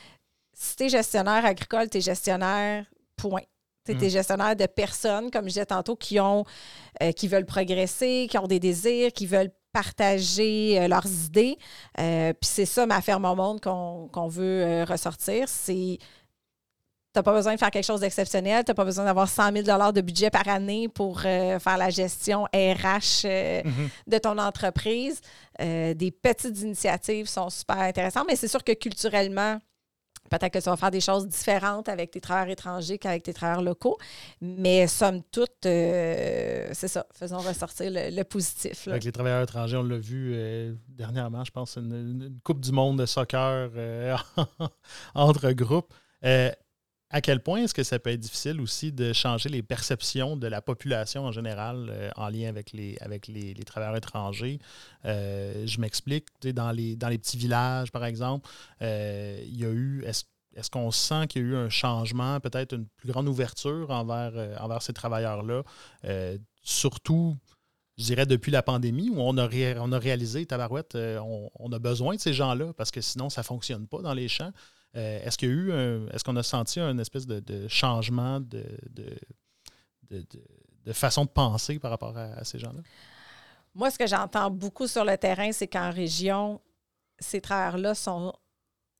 [0.52, 2.84] Si tu es gestionnaire agricole, tu es gestionnaire,
[3.16, 3.42] point.
[3.84, 4.08] Tu es mhm.
[4.08, 6.44] gestionnaire de personnes, comme je disais tantôt, qui ont
[7.02, 11.56] euh, qui veulent progresser, qui ont des désirs, qui veulent partager euh, leurs idées.
[11.98, 15.48] Euh, puis c'est ça, ma ferme au monde qu'on veut ressortir.
[15.48, 15.98] C'est
[17.18, 18.64] n'as pas besoin de faire quelque chose d'exceptionnel.
[18.64, 21.90] Tu n'as pas besoin d'avoir 100 000 de budget par année pour euh, faire la
[21.90, 23.88] gestion RH euh, mm-hmm.
[24.06, 25.20] de ton entreprise.
[25.60, 29.58] Euh, des petites initiatives sont super intéressantes, mais c'est sûr que culturellement,
[30.30, 33.62] Peut-être que tu vas faire des choses différentes avec tes travailleurs étrangers qu'avec tes travailleurs
[33.62, 33.96] locaux.
[34.42, 37.06] Mais somme toute, c'est ça.
[37.14, 38.88] Faisons ressortir le, positif.
[38.88, 40.36] Avec les travailleurs étrangers, on l'a vu
[40.86, 43.70] dernièrement, je pense, une, une, Coupe du monde de soccer
[45.14, 45.94] entre groupes
[47.10, 50.46] à quel point est-ce que ça peut être difficile aussi de changer les perceptions de
[50.46, 54.58] la population en général euh, en lien avec les, travailleurs étrangers?
[55.06, 58.48] Euh, je m'explique, dans les, dans les petits villages, par exemple,
[58.82, 60.04] euh, il y a eu.
[60.04, 63.90] Est-ce est qu'on sent qu'il y a eu un changement, peut-être une plus grande ouverture
[63.90, 65.62] envers, ces travailleurs-là?
[66.62, 67.38] surtout,
[67.96, 69.48] je dirais, depuis la pandémie, où on a,
[69.78, 73.42] on a réalisé, Tabarouette, on, on, a besoin de ces gens-là parce que sinon, ça
[73.42, 74.52] ne fonctionne pas dans les champs.
[74.98, 78.64] Euh, est-ce qu'il y a eu est-ce qu'on a senti un espèce de, changement de,
[80.10, 82.80] de, façon de penser par rapport à, ces gens-là?
[83.74, 86.60] Moi, ce que j'entends beaucoup sur le terrain, c'est qu'en région,
[87.18, 88.34] ces travailleurs-là sont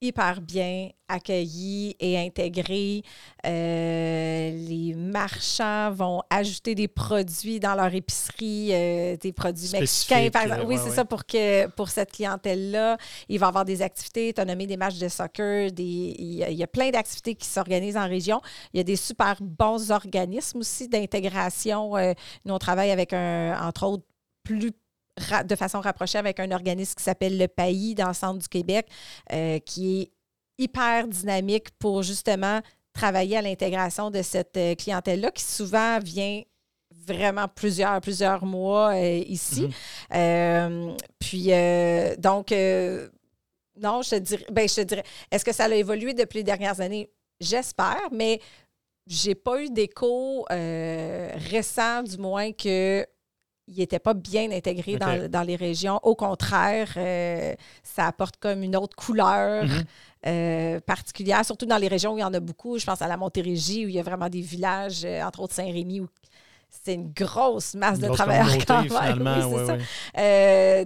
[0.01, 3.03] hyper bien accueillis et intégrés.
[3.47, 10.43] Euh, les marchands vont ajouter des produits dans leur épicerie, euh, des produits mexicains, par
[10.43, 10.65] exemple.
[10.67, 12.97] Oui, c'est ça pour, que, pour cette clientèle-là.
[13.29, 14.33] Il va y avoir des activités.
[14.33, 15.73] Tu as nommé des matchs de soccer.
[15.73, 18.41] Des, il, y a, plein d'activités qui s'organisent en région.
[18.73, 21.97] Il y a des super bons organismes aussi d'intégration.
[21.97, 22.13] Euh,
[22.45, 24.05] nous, on travaille avec, un, entre autres,
[24.45, 24.73] plus
[25.45, 28.87] de façon rapprochée avec un organisme qui s'appelle le Pays dans le centre du Québec,
[29.33, 30.13] euh, qui est
[30.59, 32.61] hyper dynamique pour justement
[32.93, 36.43] travailler à l'intégration de cette euh, clientèle-là qui souvent vient
[37.07, 39.69] vraiment plusieurs, plusieurs mois euh, ici.
[40.11, 40.97] Mm-hmm.
[41.19, 41.47] puis,
[42.21, 42.51] donc,
[43.81, 46.45] non, je te dirais, ben, je te dirais, est-ce que ça a évolué depuis les
[46.45, 47.09] dernières années?
[47.41, 48.41] J'espère, mais
[49.07, 53.07] j'ai pas eu d'écho récent, du moins, que
[53.69, 56.01] il n'était pas bien intégré dans, les régions.
[56.03, 59.85] Au contraire, euh, ça apporte comme une autre couleur mhm.
[60.27, 62.79] euh, particulière, surtout dans les régions où il y en a beaucoup.
[62.79, 65.55] Je pense à la Montérégie, où il y a vraiment des villages, euh, entre autres
[65.55, 66.09] Saint-Rémy, où
[66.71, 69.25] c'est une grosse masse de travailleurs quand même.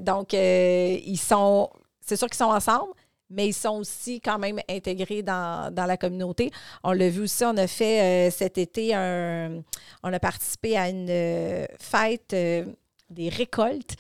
[0.01, 1.71] donc, ils sont,
[2.01, 2.93] c'est sûr qu'ils sont ensemble,
[3.33, 6.51] mais ils sont aussi quand même intégrés dans, la communauté.
[6.85, 9.63] On l'a vu aussi, on a fait euh, cet été, un,
[10.03, 12.33] on a participé à une euh, fête.
[12.35, 12.67] Euh,
[13.11, 13.97] des récoltes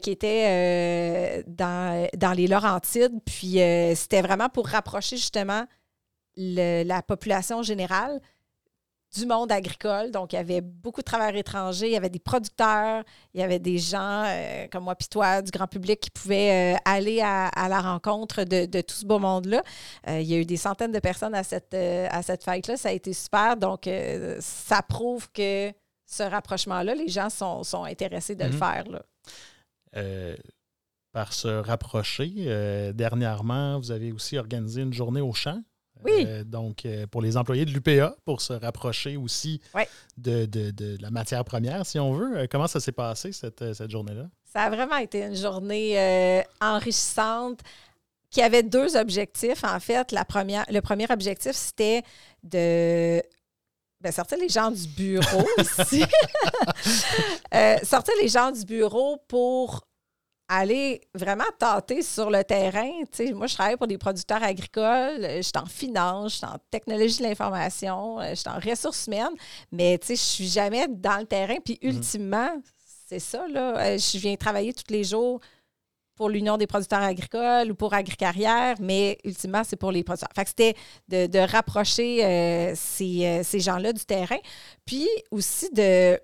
[0.00, 3.12] qui était dans, dans, les Laurentides.
[3.26, 3.58] Puis
[3.94, 5.66] c'était vraiment pour rapprocher justement
[6.38, 8.18] la population générale
[9.16, 10.10] du monde agricole.
[10.10, 13.04] Donc, il y avait beaucoup de travailleurs étrangers, il y avait des producteurs,
[13.34, 16.74] il y avait des gens euh, comme moi puis toi, du grand public, qui pouvaient
[16.74, 19.62] euh, aller à, la rencontre de, tout ce beau monde-là.
[20.08, 22.76] Euh, il y a eu des centaines de personnes à cette, à cette fête-là.
[22.76, 23.56] Ça a été super.
[23.56, 23.88] Donc,
[24.40, 25.72] ça prouve que
[26.06, 28.58] ce rapprochement-là, les gens sont, intéressés de le mhm.
[28.58, 28.84] faire.
[28.88, 30.36] Là.
[31.12, 35.60] par se rapprocher, dernièrement, vous avez aussi organisé une journée au champ.
[36.04, 36.24] Oui.
[36.26, 39.60] Euh, donc, euh, pour les employés de l'UPA, pour se rapprocher aussi
[40.16, 40.48] de,
[41.00, 42.38] la matière première, si on veut.
[42.38, 44.28] Euh, comment ça s'est passé, cette, cette journée-là?
[44.44, 47.60] Ça a vraiment été une journée enrichissante
[48.30, 50.12] qui avait deux objectifs, en fait.
[50.12, 52.02] La première, le premier objectif, c'était
[52.42, 53.22] de
[54.00, 56.04] ben, sortir les gens du bureau ici.
[57.84, 59.85] sortir les gens du bureau pour
[60.48, 62.90] aller vraiment tâter sur le terrain.
[63.34, 67.18] moi, je travaille pour des producteurs agricoles, je suis en finance, je suis en technologie
[67.18, 69.34] de l'information, je suis en ressources humaines,
[69.72, 71.56] mais je suis jamais dans le terrain.
[71.64, 71.90] Puis mhm.
[71.90, 72.50] ultimement,
[73.08, 75.40] c'est ça, là, euh, je viens travailler tous les jours
[76.16, 80.30] pour l'Union des producteurs agricoles ou pour Agricarrière, mais ultimement, c'est pour les producteurs.
[80.34, 80.74] Fait que c'était
[81.28, 84.38] de, rapprocher euh, ces, euh, ces gens-là du terrain,
[84.86, 86.18] puis aussi de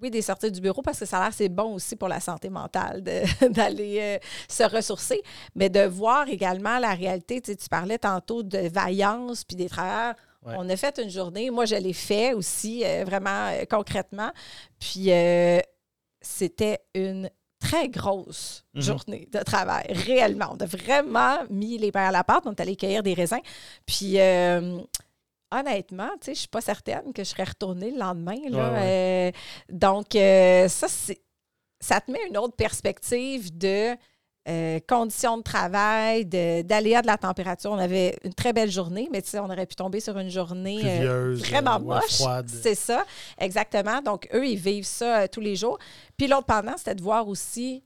[0.00, 2.20] oui, des sorties du bureau parce que ça a l'air c'est bon aussi pour la
[2.20, 3.02] santé mentale
[3.50, 4.18] d'aller euh,
[4.48, 5.22] se ressourcer,
[5.54, 7.40] mais de voir également la réalité.
[7.40, 10.14] Tu, parlais tantôt de vaillance puis des travailleurs.
[10.44, 14.32] On a fait une journée, moi je l'ai fait aussi euh, vraiment euh, concrètement,
[14.80, 15.10] puis
[16.20, 17.30] c'était une
[17.60, 18.82] très grosse mhm.
[18.82, 20.56] journée de travail, réellement.
[20.58, 23.40] On a vraiment mis les paires à la pâte, on est allé cueillir des raisins,
[23.86, 24.18] puis
[25.52, 28.36] honnêtement, tu sais, je suis pas certaine que je serais retournée le lendemain.
[28.52, 29.30] Euh,
[29.68, 30.86] donc, euh, ça,
[31.80, 33.94] ça te met une autre perspective de
[34.48, 37.70] euh, conditions de travail, d'aléas de, la température.
[37.70, 40.30] On avait une très belle journée, mais tu sais, on aurait pu tomber sur une
[40.30, 40.80] journée
[41.34, 42.22] vraiment moche.
[42.46, 43.04] C'est ça,
[43.38, 44.00] exactement.
[44.00, 45.78] Donc, eux, ils vivent ça tous les jours.
[46.16, 47.84] Puis l'autre pendant, c'était de voir aussi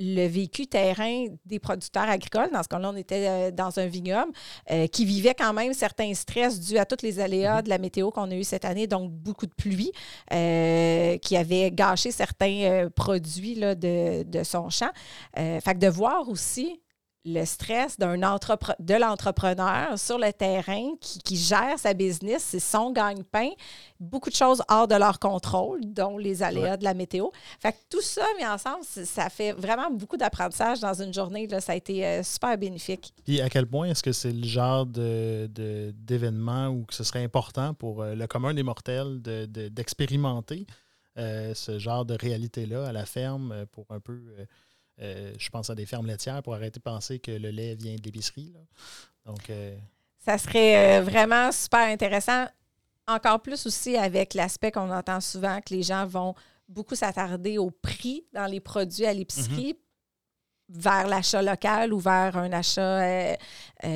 [0.00, 2.50] le vécu terrain des producteurs agricoles.
[2.52, 4.32] Dans ce cas-là, on était euh, dans un vignoble
[4.70, 7.62] euh, qui vivait quand même certains stress dus à tous les aléas mhm.
[7.62, 9.92] de la météo qu'on a eu cette année, donc beaucoup de pluie,
[10.32, 14.90] euh, qui avait gâché certains produits là, de, de, son champ.
[15.36, 16.80] fait que de voir aussi
[17.24, 23.50] le stress d'un de l'entrepreneur sur le terrain qui, gère sa business, c'est son gagne-pain,
[23.98, 27.28] beaucoup de choses hors de leur contrôle, dont les aléas de la météo.
[27.58, 31.46] Fait que tout ça mis ensemble, ça fait vraiment beaucoup d'apprentissage dans une journée.
[31.46, 31.60] Là.
[31.60, 33.12] Ça a été euh, super bénéfique.
[33.24, 35.48] Puis à quel point est-ce que c'est le genre de,
[35.94, 40.66] d'événement où que ce serait important pour euh, le commun des mortels d'expérimenter
[41.18, 44.46] euh, ce genre de réalité-là à la ferme pour un peu euh,
[45.00, 48.02] je pense à des fermes laitières pour arrêter de penser que le lait vient de
[48.02, 48.54] l'épicerie.
[49.24, 49.76] Donc, euh,
[50.18, 52.46] Ça serait euh, vraiment super intéressant.
[53.08, 56.34] Encore plus aussi avec l'aspect qu'on entend souvent que les gens vont
[56.68, 59.74] beaucoup s'attarder au prix dans les produits à l'épicerie.
[59.74, 59.78] Mhm.
[60.72, 63.34] vers l'achat local ou vers un achat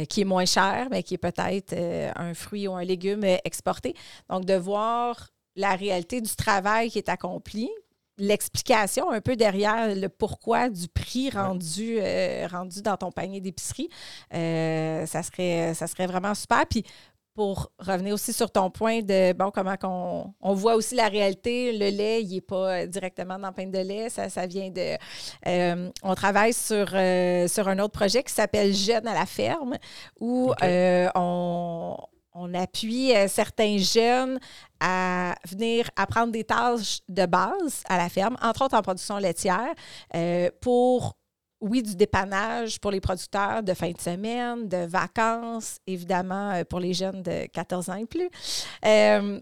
[0.09, 1.73] qui est moins cher, mais qui est peut-être
[2.17, 3.95] un fruit ou un légume exporté.
[4.29, 7.71] Donc, de voir la réalité du travail qui est accompli,
[8.19, 13.89] l'explication un peu derrière le pourquoi du prix rendu, euh, rendu dans ton panier d'épicerie,
[14.33, 16.65] euh, ça, serait, ça serait vraiment super.
[16.67, 16.85] Puis
[17.35, 21.77] pour revenir aussi sur ton point de, bon, comment qu'on, on voit aussi la réalité,
[21.77, 24.97] le lait, il n'est pas directement dans le pain de lait, ça, ça vient de...
[25.49, 29.77] Euh, on travaille sur, sur un autre projet qui s'appelle Jeunes à la ferme,
[30.21, 31.97] où on,
[32.35, 34.39] on appuie certains jeunes
[34.81, 39.73] à venir apprendre des tâches de base à la ferme, entre autres en production laitière,
[40.15, 41.17] euh, pour,
[41.61, 46.81] oui, du dépannage pour les producteurs de fin de semaine, de vacances, évidemment euh, pour
[46.81, 48.29] les jeunes de 14 ans et plus.
[48.85, 49.41] Euh,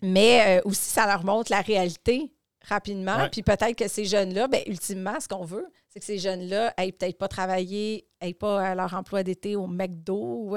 [0.00, 2.30] mais aussi, ça leur montre la réalité
[2.68, 3.28] rapidement.
[3.30, 6.92] Puis peut-être que ces jeunes-là, bien, ultimement, ce qu'on veut, c'est que ces jeunes-là n'aient
[6.92, 10.56] peut-être pas travaillé, n'aient pas à leur emploi d'été au McDo ou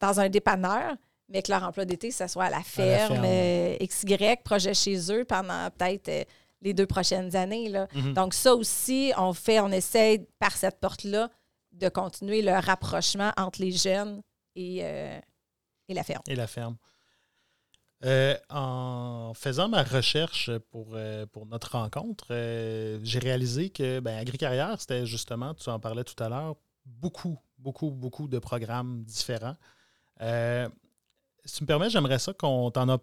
[0.00, 0.96] dans un dépanneur,
[1.28, 5.24] mais que leur emploi d'été, ce soit à la ferme, euh, XY, projet chez eux
[5.24, 6.24] pendant peut-être euh,
[6.62, 7.68] les deux prochaines années.
[7.68, 7.88] Là.
[7.94, 8.12] Mhm.
[8.12, 11.30] Donc, ça aussi, on fait, on essaie par cette porte-là
[11.72, 14.22] de continuer le rapprochement entre les jeunes
[14.54, 15.18] et, euh,
[15.88, 16.22] et la ferme.
[16.28, 16.76] Et la ferme.
[18.50, 20.96] En faisant ma recherche pour,
[21.32, 22.26] pour notre rencontre,
[23.02, 27.90] j'ai réalisé que ben, Agricarrière, c'était justement, tu en parlais tout à l'heure, beaucoup, beaucoup,
[27.90, 29.56] beaucoup de programmes différents
[31.44, 32.98] si tu me permets, j'aimerais ça qu'on t'en a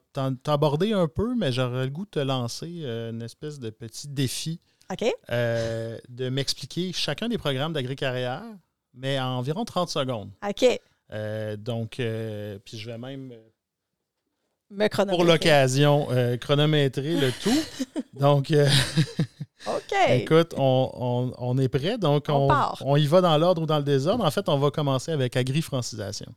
[0.47, 4.07] abordé un peu, mais j'aurais le goût de te lancer euh, une espèce de petit
[4.07, 4.59] défi.
[4.91, 5.05] OK.
[5.29, 8.43] Euh, de m'expliquer chacun des programmes d'agri-carrière,
[8.93, 10.31] mais en environ 30 secondes.
[10.47, 10.65] OK.
[11.11, 11.91] Euh, donc,
[12.65, 13.33] puis je vais même.
[14.71, 16.07] Me pour l'occasion,
[16.39, 17.59] chronométrer le tout.
[18.19, 18.53] donc.
[19.67, 19.95] OK.
[20.09, 21.97] Écoute, on, est prêt.
[21.97, 22.49] Donc, on,
[22.81, 24.25] on, y va dans l'ordre ou dans le désordre.
[24.25, 26.33] En fait, on va commencer avec agri-francisation.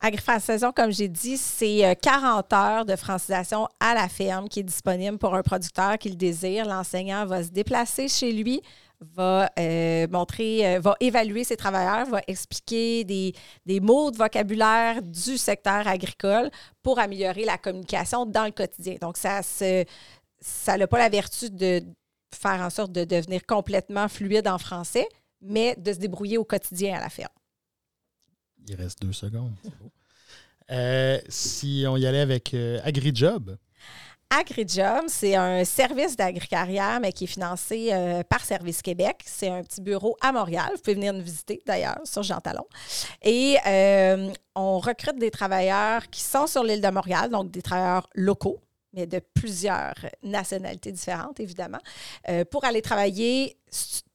[0.00, 4.64] Agri-francisation, comme j'ai dit, c'est 40 euh, heures de francisation à la ferme qui est
[4.64, 6.66] disponible pour un producteur qui le désire.
[6.66, 8.60] L'enseignant va se déplacer chez lui,
[9.00, 13.34] va euh, montrer, euh, va évaluer ses travailleurs, va expliquer des,
[13.64, 16.50] des, mots de vocabulaire du secteur agricole
[16.82, 18.96] pour améliorer la communication dans le quotidien.
[19.00, 21.82] Donc, ça ça n'a pas la vertu de
[22.32, 25.08] faire en sorte de devenir complètement fluide en français,
[25.40, 27.32] mais de se débrouiller au quotidien à la ferme.
[28.68, 29.54] Il reste deux secondes.
[30.72, 33.56] Euh, si on y allait avec AgriJob.
[34.30, 39.22] AgriJob, c'est un service d'agri-carrière, mais qui est financé euh, par Service Québec.
[39.24, 40.70] C'est un petit bureau à Montréal.
[40.74, 42.66] Vous pouvez venir nous visiter, d'ailleurs, sur Jean Talon.
[43.22, 43.56] Et
[44.54, 48.58] on recrute des travailleurs qui sont sur l'île de Montréal, donc des travailleurs locaux,
[48.92, 51.80] mais de plusieurs nationalités différentes, évidemment,
[52.50, 53.56] pour aller travailler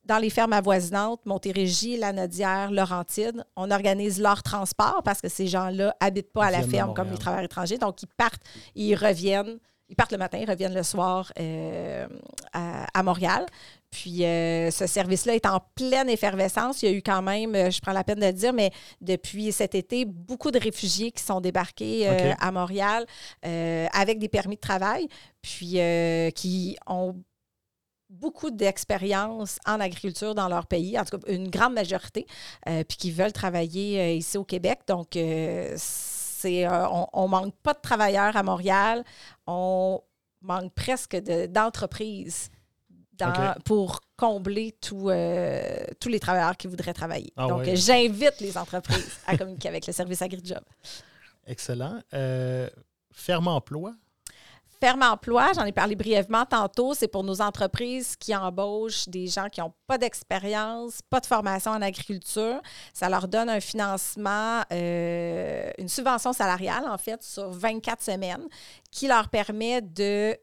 [0.06, 5.96] dans les fermes avoisinantes, Montérégie, Lanaudière, Laurentide, on organise leur transport parce que ces gens-là
[6.00, 7.78] habitent pas à la ferme comme les travailleurs étrangers.
[7.78, 8.42] Donc, ils partent,
[8.76, 9.60] ils reviennent.
[9.92, 12.08] Ils partent le matin, ils reviennent le soir euh,
[12.54, 13.46] à, Montréal.
[13.92, 16.82] Puis euh, ce service-là est en pleine effervescence.
[16.82, 18.72] Il y a eu quand même, euh, je prends la peine de le dire, mais
[19.02, 23.06] depuis cet été, beaucoup de réfugiés qui sont débarqués à Montréal
[23.44, 25.10] avec des permis de travail,
[25.42, 25.78] puis
[26.36, 27.16] qui ont
[28.10, 32.26] beaucoup d'expérience en agriculture dans leur pays, en tout cas une grande majorité,
[32.66, 34.80] puis qui veulent travailler ici au Québec.
[34.88, 35.76] Donc, euh,
[36.42, 39.04] c'est, on, ne manque pas de travailleurs à Montréal,
[39.48, 40.02] on
[40.42, 42.50] manque presque d'entreprises
[43.66, 47.32] pour combler tous les travailleurs qui voudraient travailler.
[47.38, 50.64] Ah Donc, j'invite les entreprises à communiquer avec le service AgriJob.
[51.46, 52.00] Excellent.
[53.12, 53.94] Ferme emploi,
[54.82, 59.48] Ferme emploi, j'en ai parlé brièvement tantôt, c'est pour nos entreprises qui embauchent des gens
[59.48, 62.60] qui n'ont pas d'expérience, pas de formation en agriculture.
[62.92, 68.48] Ça leur donne un financement, euh, une subvention salariale, en fait, sur 24 semaines,
[68.90, 70.36] qui leur permet de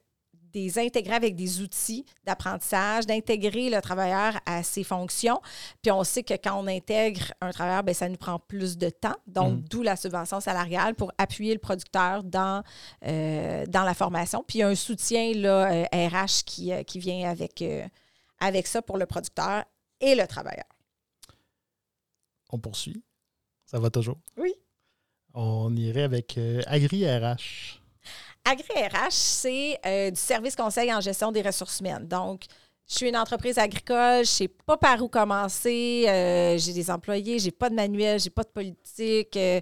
[0.53, 5.41] des intégrer avec des outils d'apprentissage, d'intégrer le travailleur à ses fonctions.
[5.83, 8.91] Puis on sait que quand on intègre un travailleur, bien, ça nous prend plus de
[8.91, 9.17] temps.
[9.27, 9.65] Donc, mm.
[9.71, 12.63] d'où la subvention salariale pour appuyer le producteur dans,
[13.07, 14.45] euh, dans la formation.
[14.47, 17.65] Puis il y a un soutien là, RH euh, qui, euh, qui vient avec,
[18.41, 19.65] avec ça pour le producteur
[20.01, 20.65] et le travailleur.
[22.51, 23.03] On poursuit.
[23.67, 24.19] Ça va toujours?
[24.37, 24.55] Oui.
[25.35, 27.83] On irait avec Agri-RH.
[28.49, 32.09] AgriRH, c'est euh, du service conseil en gestion des ressources humaines.
[32.09, 32.45] Donc,
[32.89, 36.91] je suis une entreprise agricole, je ne sais pas par où commencer, euh, j'ai des
[36.91, 39.37] employés, j'ai pas de manuel, j'ai pas de politique.
[39.37, 39.61] Euh,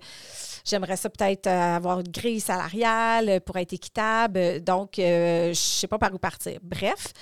[0.64, 4.60] j'aimerais ça peut-être avoir une grille salariale pour être équitable.
[4.60, 6.60] Donc, je ne sais pas par où partir.
[6.62, 7.12] Bref,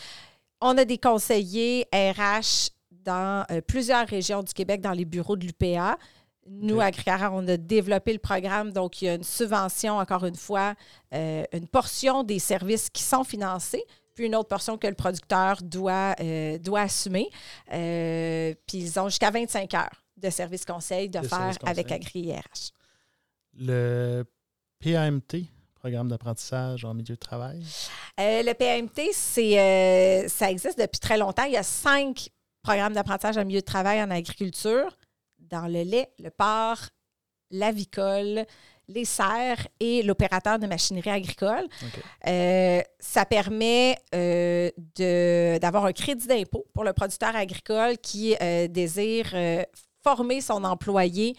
[0.60, 5.96] on a des conseillers RH dans plusieurs régions du Québec, dans les bureaux de l'UPA.
[6.46, 10.24] Nous, à Agricara, on a développé le programme, donc il y a une subvention, encore
[10.24, 10.74] une fois,
[11.14, 13.82] euh, une portion des services qui sont financés,
[14.14, 17.30] puis une autre portion que le producteur doit, euh, doit assumer.
[17.72, 22.72] Euh, puis ils ont jusqu'à 25 heures de service conseil de, De faire avec Agri-IRH.
[23.58, 24.24] Le
[24.82, 27.62] PAMT, Programme d'apprentissage en milieu de travail?
[28.16, 31.44] Le PMT, c'est, ça existe depuis très longtemps.
[31.44, 32.30] Il y a cinq
[32.62, 34.96] programmes d'apprentissage en milieu de travail en agriculture,
[35.54, 36.90] dans le lait, le porc,
[37.50, 38.44] l'avicole,
[38.88, 41.66] les serres et l'opérateur de machinerie agricole.
[42.26, 44.70] Euh, ça permet euh,
[45.60, 49.34] d'avoir un crédit d'impôt pour le producteur agricole qui euh, désire
[50.02, 51.34] former son employé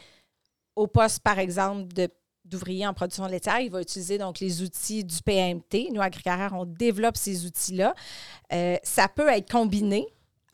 [0.75, 2.09] au poste, par exemple, de
[2.45, 3.59] d'ouvrier en production laitière.
[3.59, 5.89] Il va utiliser donc les outils du PMT.
[5.91, 7.95] Nous, Agricarrière, on développe ces outils-là.
[8.83, 10.05] Ça peut être combiné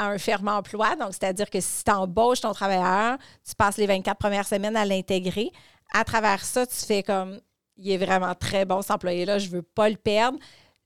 [0.02, 0.96] à un ferme emploi.
[0.96, 4.84] Donc, c'est-à-dire que si tu embauches ton travailleur, tu passes les 24 premières semaines à
[4.84, 5.52] l'intégrer.
[5.94, 7.40] À travers ça, tu fais comme
[7.78, 10.38] il est vraiment très bon, cet employé-là, je ne veux pas le perdre.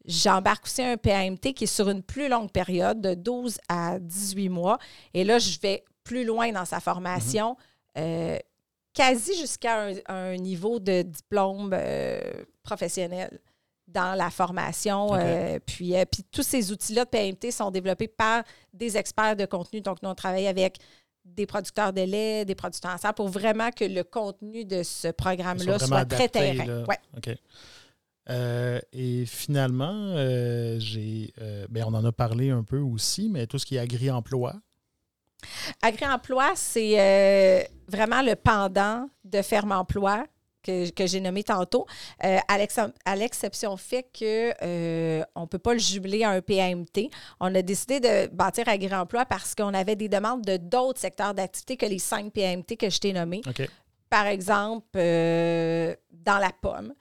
[0.06, 4.50] J'embarque aussi un PAMT qui est sur une plus longue période, de 12 à 18
[4.50, 4.78] mois.
[5.14, 7.58] Et là, je vais plus loin dans sa formation,
[7.98, 8.38] euh,
[8.94, 12.20] quasi jusqu'à un, un niveau de diplôme euh,
[12.64, 13.40] professionnel
[13.96, 15.16] dans la formation.
[15.16, 18.44] Euh, puis, euh, puis tous ces outils-là de PMT sont développés par
[18.74, 19.82] des experts de contenu.
[19.82, 20.78] Donc, nous, on travaille avec
[21.24, 25.08] des producteurs de lait, des producteurs en serre pour vraiment que le contenu de ce
[25.08, 26.84] programme-là soit très terrain.
[26.86, 27.00] Ouais.
[27.18, 27.30] OK.
[28.30, 30.16] Euh, et finalement,
[30.78, 31.34] j'ai,
[31.70, 34.56] ben, on en a parlé un peu aussi, mais tout ce qui est agri-emploi.
[35.82, 40.26] Agri-emploi, c'est euh, vraiment le pendant de ferme-emploi
[40.66, 41.86] que, que j'ai nommé tantôt,
[42.24, 46.32] euh, à l'ex- à l'exception fait que euh, on ne peut pas le jumeler à
[46.32, 47.10] un PAMT.
[47.40, 51.78] On a décidé de bâtir Agri-emploi parce qu'on avait des demandes de d'autres secteurs d'activité
[51.78, 53.42] que les cinq PAMT que je t'ai nommés.
[54.10, 56.94] Par exemple, euh, dans la pomme,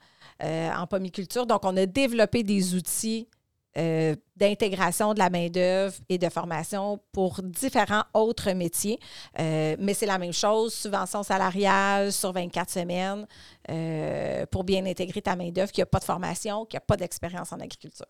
[0.43, 1.45] euh, en pommiculture.
[1.45, 3.27] Donc, on a développé des outils
[3.77, 8.99] euh, d'intégration de la main-d'œuvre et de formation pour différents autres métiers.
[9.39, 13.27] Euh, mais c'est la même chose, subvention salariale sur 24 semaines
[13.69, 17.51] euh, pour bien intégrer ta main-d'œuvre qui n'a pas de formation, qui n'a pas d'expérience
[17.51, 18.07] en agriculture.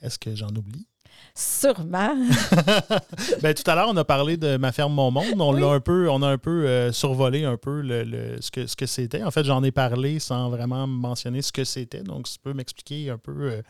[0.00, 0.86] Est-ce que j'en oublie?
[1.34, 2.14] Sûrement.
[3.42, 5.40] ben, tout à l'heure, on a parlé de ma ferme Mon Monde.
[5.40, 5.60] On Oui.
[5.60, 8.66] l'a un peu, on a un peu euh, survolé un peu le, le- ce que
[8.66, 9.22] ce que c'était.
[9.22, 12.02] En fait, j'en ai parlé sans vraiment mentionner ce que c'était.
[12.02, 13.62] Donc, tu peux m'expliquer un peu euh,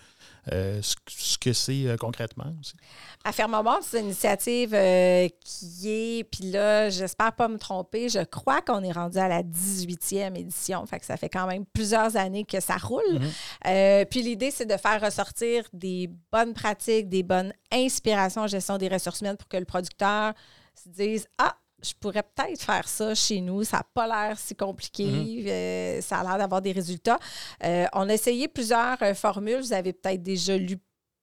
[0.53, 2.75] euh, ce, ce que c'est euh, concrètement aussi?
[3.25, 3.33] À
[3.83, 8.83] c'est une initiative euh, qui est, puis là, j'espère pas me tromper, je crois qu'on
[8.85, 10.87] est rendu à la 18e édition.
[10.87, 13.03] Fait que ça fait quand même plusieurs années que ça roule.
[13.65, 14.07] Mhm.
[14.11, 18.89] Puis l'idée, c'est de faire ressortir des bonnes pratiques, des bonnes inspirations en gestion des
[18.89, 20.35] ressources humaines pour que le producteur
[20.75, 23.63] se dise Ah, je pourrais peut-être faire ça chez nous.
[23.65, 25.45] Ça n'a pas l'air si compliqué.
[25.47, 27.19] Euh, ça a l'air d'avoir des résultats.
[27.65, 29.61] Euh, on a essayé plusieurs euh, formules.
[29.61, 30.79] Vous avez peut-être déjà lu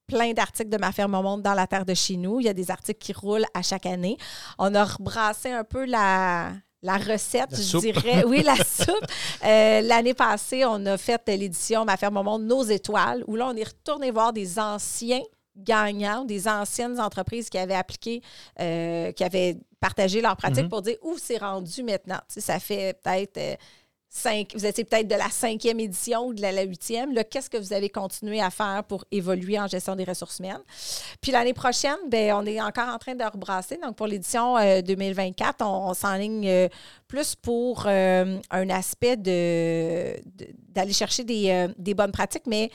[0.08, 2.40] plein d'articles de Ma ferme au monde dans la terre de chez nous.
[2.40, 4.18] Il y a des articles qui roulent à chaque année.
[4.60, 6.52] On a rebrassé un peu la,
[6.82, 7.82] la recette, La je soupe.
[7.82, 8.24] dirais.
[8.26, 9.06] Oui, la soupe.
[9.44, 13.48] Euh, L'année passée, on a fait l'édition Ma ferme au monde, Nos étoiles, où là,
[13.48, 15.22] on est retourné voir des anciens
[15.56, 18.22] gagnants, des anciennes entreprises qui avaient appliqué,
[18.60, 20.70] euh, qui avaient partagé leurs pratiques Mhm.
[20.70, 22.20] pour dire où c'est rendu maintenant.
[22.28, 23.56] Tu sais, ça fait peut-être euh,
[24.10, 27.14] cinq, vous étiez peut-être de la cinquième édition ou de la, huitième.
[27.30, 30.62] Qu'est-ce que vous avez continué à faire pour évoluer en gestion des ressources humaines?
[31.20, 33.78] Puis l'année prochaine, ben, on est encore en train de rebrasser.
[33.82, 36.68] Donc, pour l'édition euh, 2024, on, on s'enligne euh,
[37.08, 42.70] plus pour euh, un aspect de, de- d'aller chercher des, euh, des bonnes pratiques, mais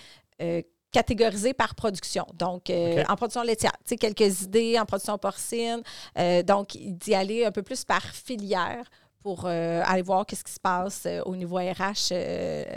[0.92, 2.26] catégorisées par production.
[2.34, 5.82] Donc, euh, en production laitière, tu sais, quelques idées en production porcine.
[6.18, 8.88] Euh, donc, d'y aller un peu plus par filière
[9.20, 12.12] pour euh, aller voir qu'est-ce qui se passe au niveau RH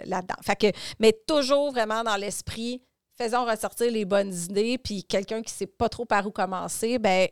[0.05, 0.35] là-dedans.
[0.41, 2.81] Fait que, mais toujours vraiment dans l'esprit,
[3.17, 6.99] faisons ressortir les bonnes idées, puis quelqu'un qui ne sait pas trop par où commencer,
[6.99, 7.27] ben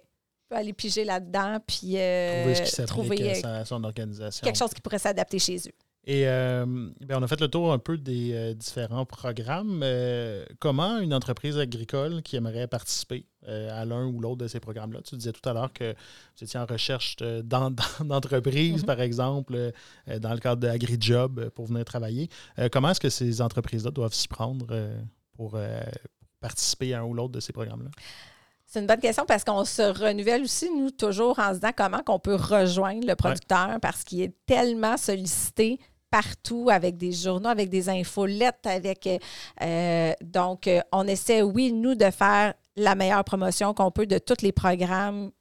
[0.48, 4.44] peut aller piger là-dedans, puis Trouver ce qui trouver, à son organisation.
[4.44, 5.89] quelque chose qui pourrait s'adapter chez eux.
[6.12, 6.66] Et euh,
[7.02, 9.82] ben, on a fait le tour un peu des euh, différents programmes.
[9.84, 15.02] Euh, comment une entreprise agricole qui aimerait participer à l'un ou l'autre de ces programmes-là,
[15.04, 18.86] tu disais tout à l'heure que vous étiez en recherche de- d'en- d'en- d'entreprises, Mhm.
[18.88, 19.72] par exemple,
[20.20, 22.28] dans le cadre d'AgriJob pour venir travailler.
[22.72, 24.68] Comment est-ce que ces entreprises-là doivent s'y prendre
[25.38, 25.58] pour
[26.42, 27.90] participer à un ou l'autre de ces programmes-là?
[28.66, 32.04] C'est une bonne question parce qu'on se renouvelle aussi, nous, toujours en se disant comment
[32.04, 35.80] qu'on peut rejoindre le producteur parce qu'il est tellement sollicité
[36.10, 39.08] partout avec des journaux, avec des infolettes, avec...
[39.08, 39.18] euh,
[39.62, 44.18] euh, donc, euh, on essaie, oui, nous, de faire la meilleure promotion qu'on peut de
[44.18, 45.32] tous les programmes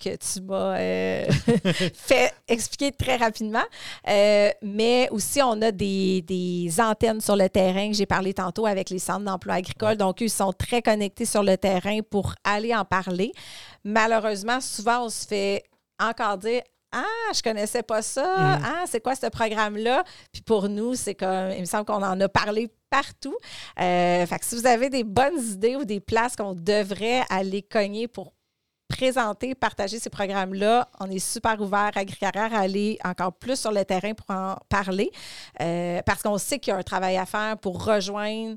[0.00, 1.26] que tu m'as euh,
[1.94, 3.62] fait expliquer très rapidement.
[4.08, 8.66] Euh, mais aussi, on a des, des, antennes sur le terrain que j'ai parlé tantôt
[8.66, 9.96] avec les centres d'emploi agricole.
[9.96, 13.32] Donc, eux, ils sont très connectés sur le terrain pour aller en parler.
[13.84, 15.64] Malheureusement, souvent, on se fait
[16.00, 16.62] encore dire
[16.92, 18.24] ah, je connaissais pas ça.
[18.24, 18.62] Mm.
[18.64, 20.04] Ah, c'est quoi ce programme-là?
[20.32, 23.36] Puis pour nous, c'est comme, il me semble qu'on en a parlé partout.
[23.80, 27.62] Euh, fait que si vous avez des bonnes idées ou des places qu'on devrait aller
[27.62, 28.32] cogner pour
[28.90, 30.88] présenter, partager ces programmes-là.
[30.98, 34.56] On est super ouvert à Agricarrière à aller encore plus sur le terrain pour en
[34.68, 35.10] parler
[35.60, 38.56] euh, parce qu'on sait qu'il y a un travail à faire pour rejoindre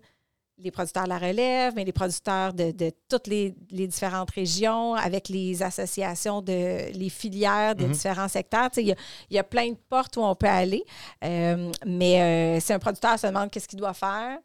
[0.63, 2.73] les producteurs de la relève, mais les producteurs de,
[3.09, 7.91] toutes les, différentes régions, avec les associations, de, les filières des mhm.
[7.91, 8.69] différents secteurs.
[8.77, 8.95] Il
[9.29, 10.83] y, a, plein de portes où on peut aller.
[11.23, 14.37] Euh, mais euh, si un producteur se demande qu'est-ce qu'il doit faire,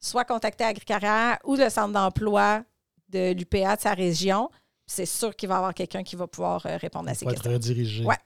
[0.00, 2.62] soit contacter Agricarrière ou le centre d'emploi
[3.08, 4.50] de l'UPA de sa région,
[4.86, 7.50] c'est sûr qu'il va y avoir quelqu'un qui va pouvoir euh, répondre à ces questions.
[7.50, 8.04] Être redirigé.
[8.04, 8.16] Ouais.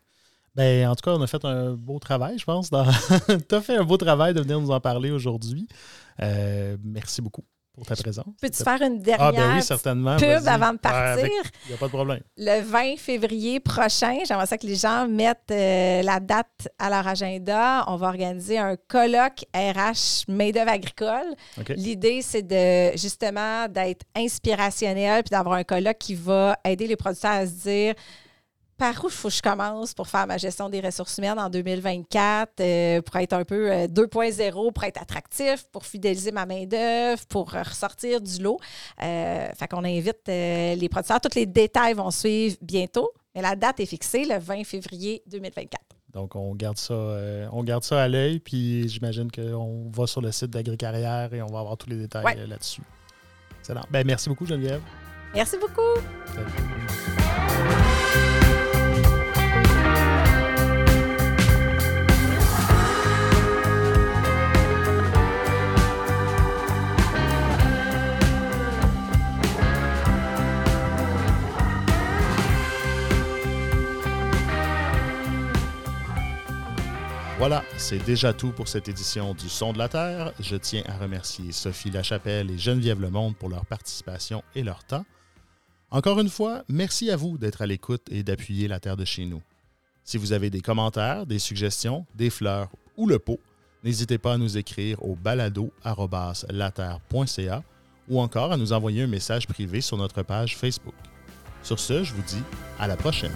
[0.59, 2.71] Ben, en tout cas, on a fait un beau travail, je pense.
[3.49, 5.69] tu as fait un beau travail de venir nous en parler aujourd'hui.
[6.21, 8.27] Euh, merci beaucoup pour ta présence.
[8.43, 11.29] Peux-tu faire une dernière ah, ben pub avant de partir?
[11.67, 12.23] Il n'y a pas de problème.
[12.37, 17.07] Le 20 février prochain, j'aimerais ça que les gens mettent euh, la date à leur
[17.07, 17.85] agenda.
[17.87, 21.37] On va organiser un colloque RH main-d'œuvre agricole.
[21.77, 27.31] L'idée, c'est de justement d'être inspirationnel puis d'avoir un colloque qui va aider les producteurs
[27.31, 27.95] à se dire
[28.79, 31.51] par où il faut que je commence pour faire ma gestion des ressources humaines en
[31.51, 37.26] 2024, euh, pour être un peu 2.0, euh, pour être attractif, pour fidéliser ma main-d'œuvre,
[37.26, 38.59] pour ressortir du lot.
[39.03, 41.20] Euh, fait qu'on invite les producteurs.
[41.20, 45.83] Tous les détails vont suivre bientôt, mais la date est fixée le 20 février 2024.
[46.12, 46.95] Donc, on garde ça,
[47.53, 51.49] on garde ça à l'œil, puis j'imagine qu'on va sur le site d'AgriCarrière et on
[51.49, 52.83] va avoir tous les détails là-dessus.
[53.61, 53.83] Excellent.
[53.91, 54.81] Ben, merci beaucoup, Geneviève.
[55.35, 56.01] Merci beaucoup.
[77.39, 80.32] Voilà, c'est déjà tout pour cette édition du Son de la Terre.
[80.41, 85.07] Je tiens à remercier Sophie Lachapelle et Geneviève Lemonde pour leur participation et leur temps.
[85.93, 89.24] Encore une fois, merci à vous d'être à l'écoute et d'appuyer la Terre de chez
[89.24, 89.41] nous.
[90.03, 93.39] Si vous avez des commentaires, des suggestions, des fleurs ou le pot,
[93.84, 97.62] n'hésitez pas à nous écrire au balado.laterre.ca
[98.09, 100.97] ou encore à nous envoyer un message privé sur notre page Facebook.
[101.62, 102.43] Sur ce, je vous dis
[102.80, 103.30] à la prochaine.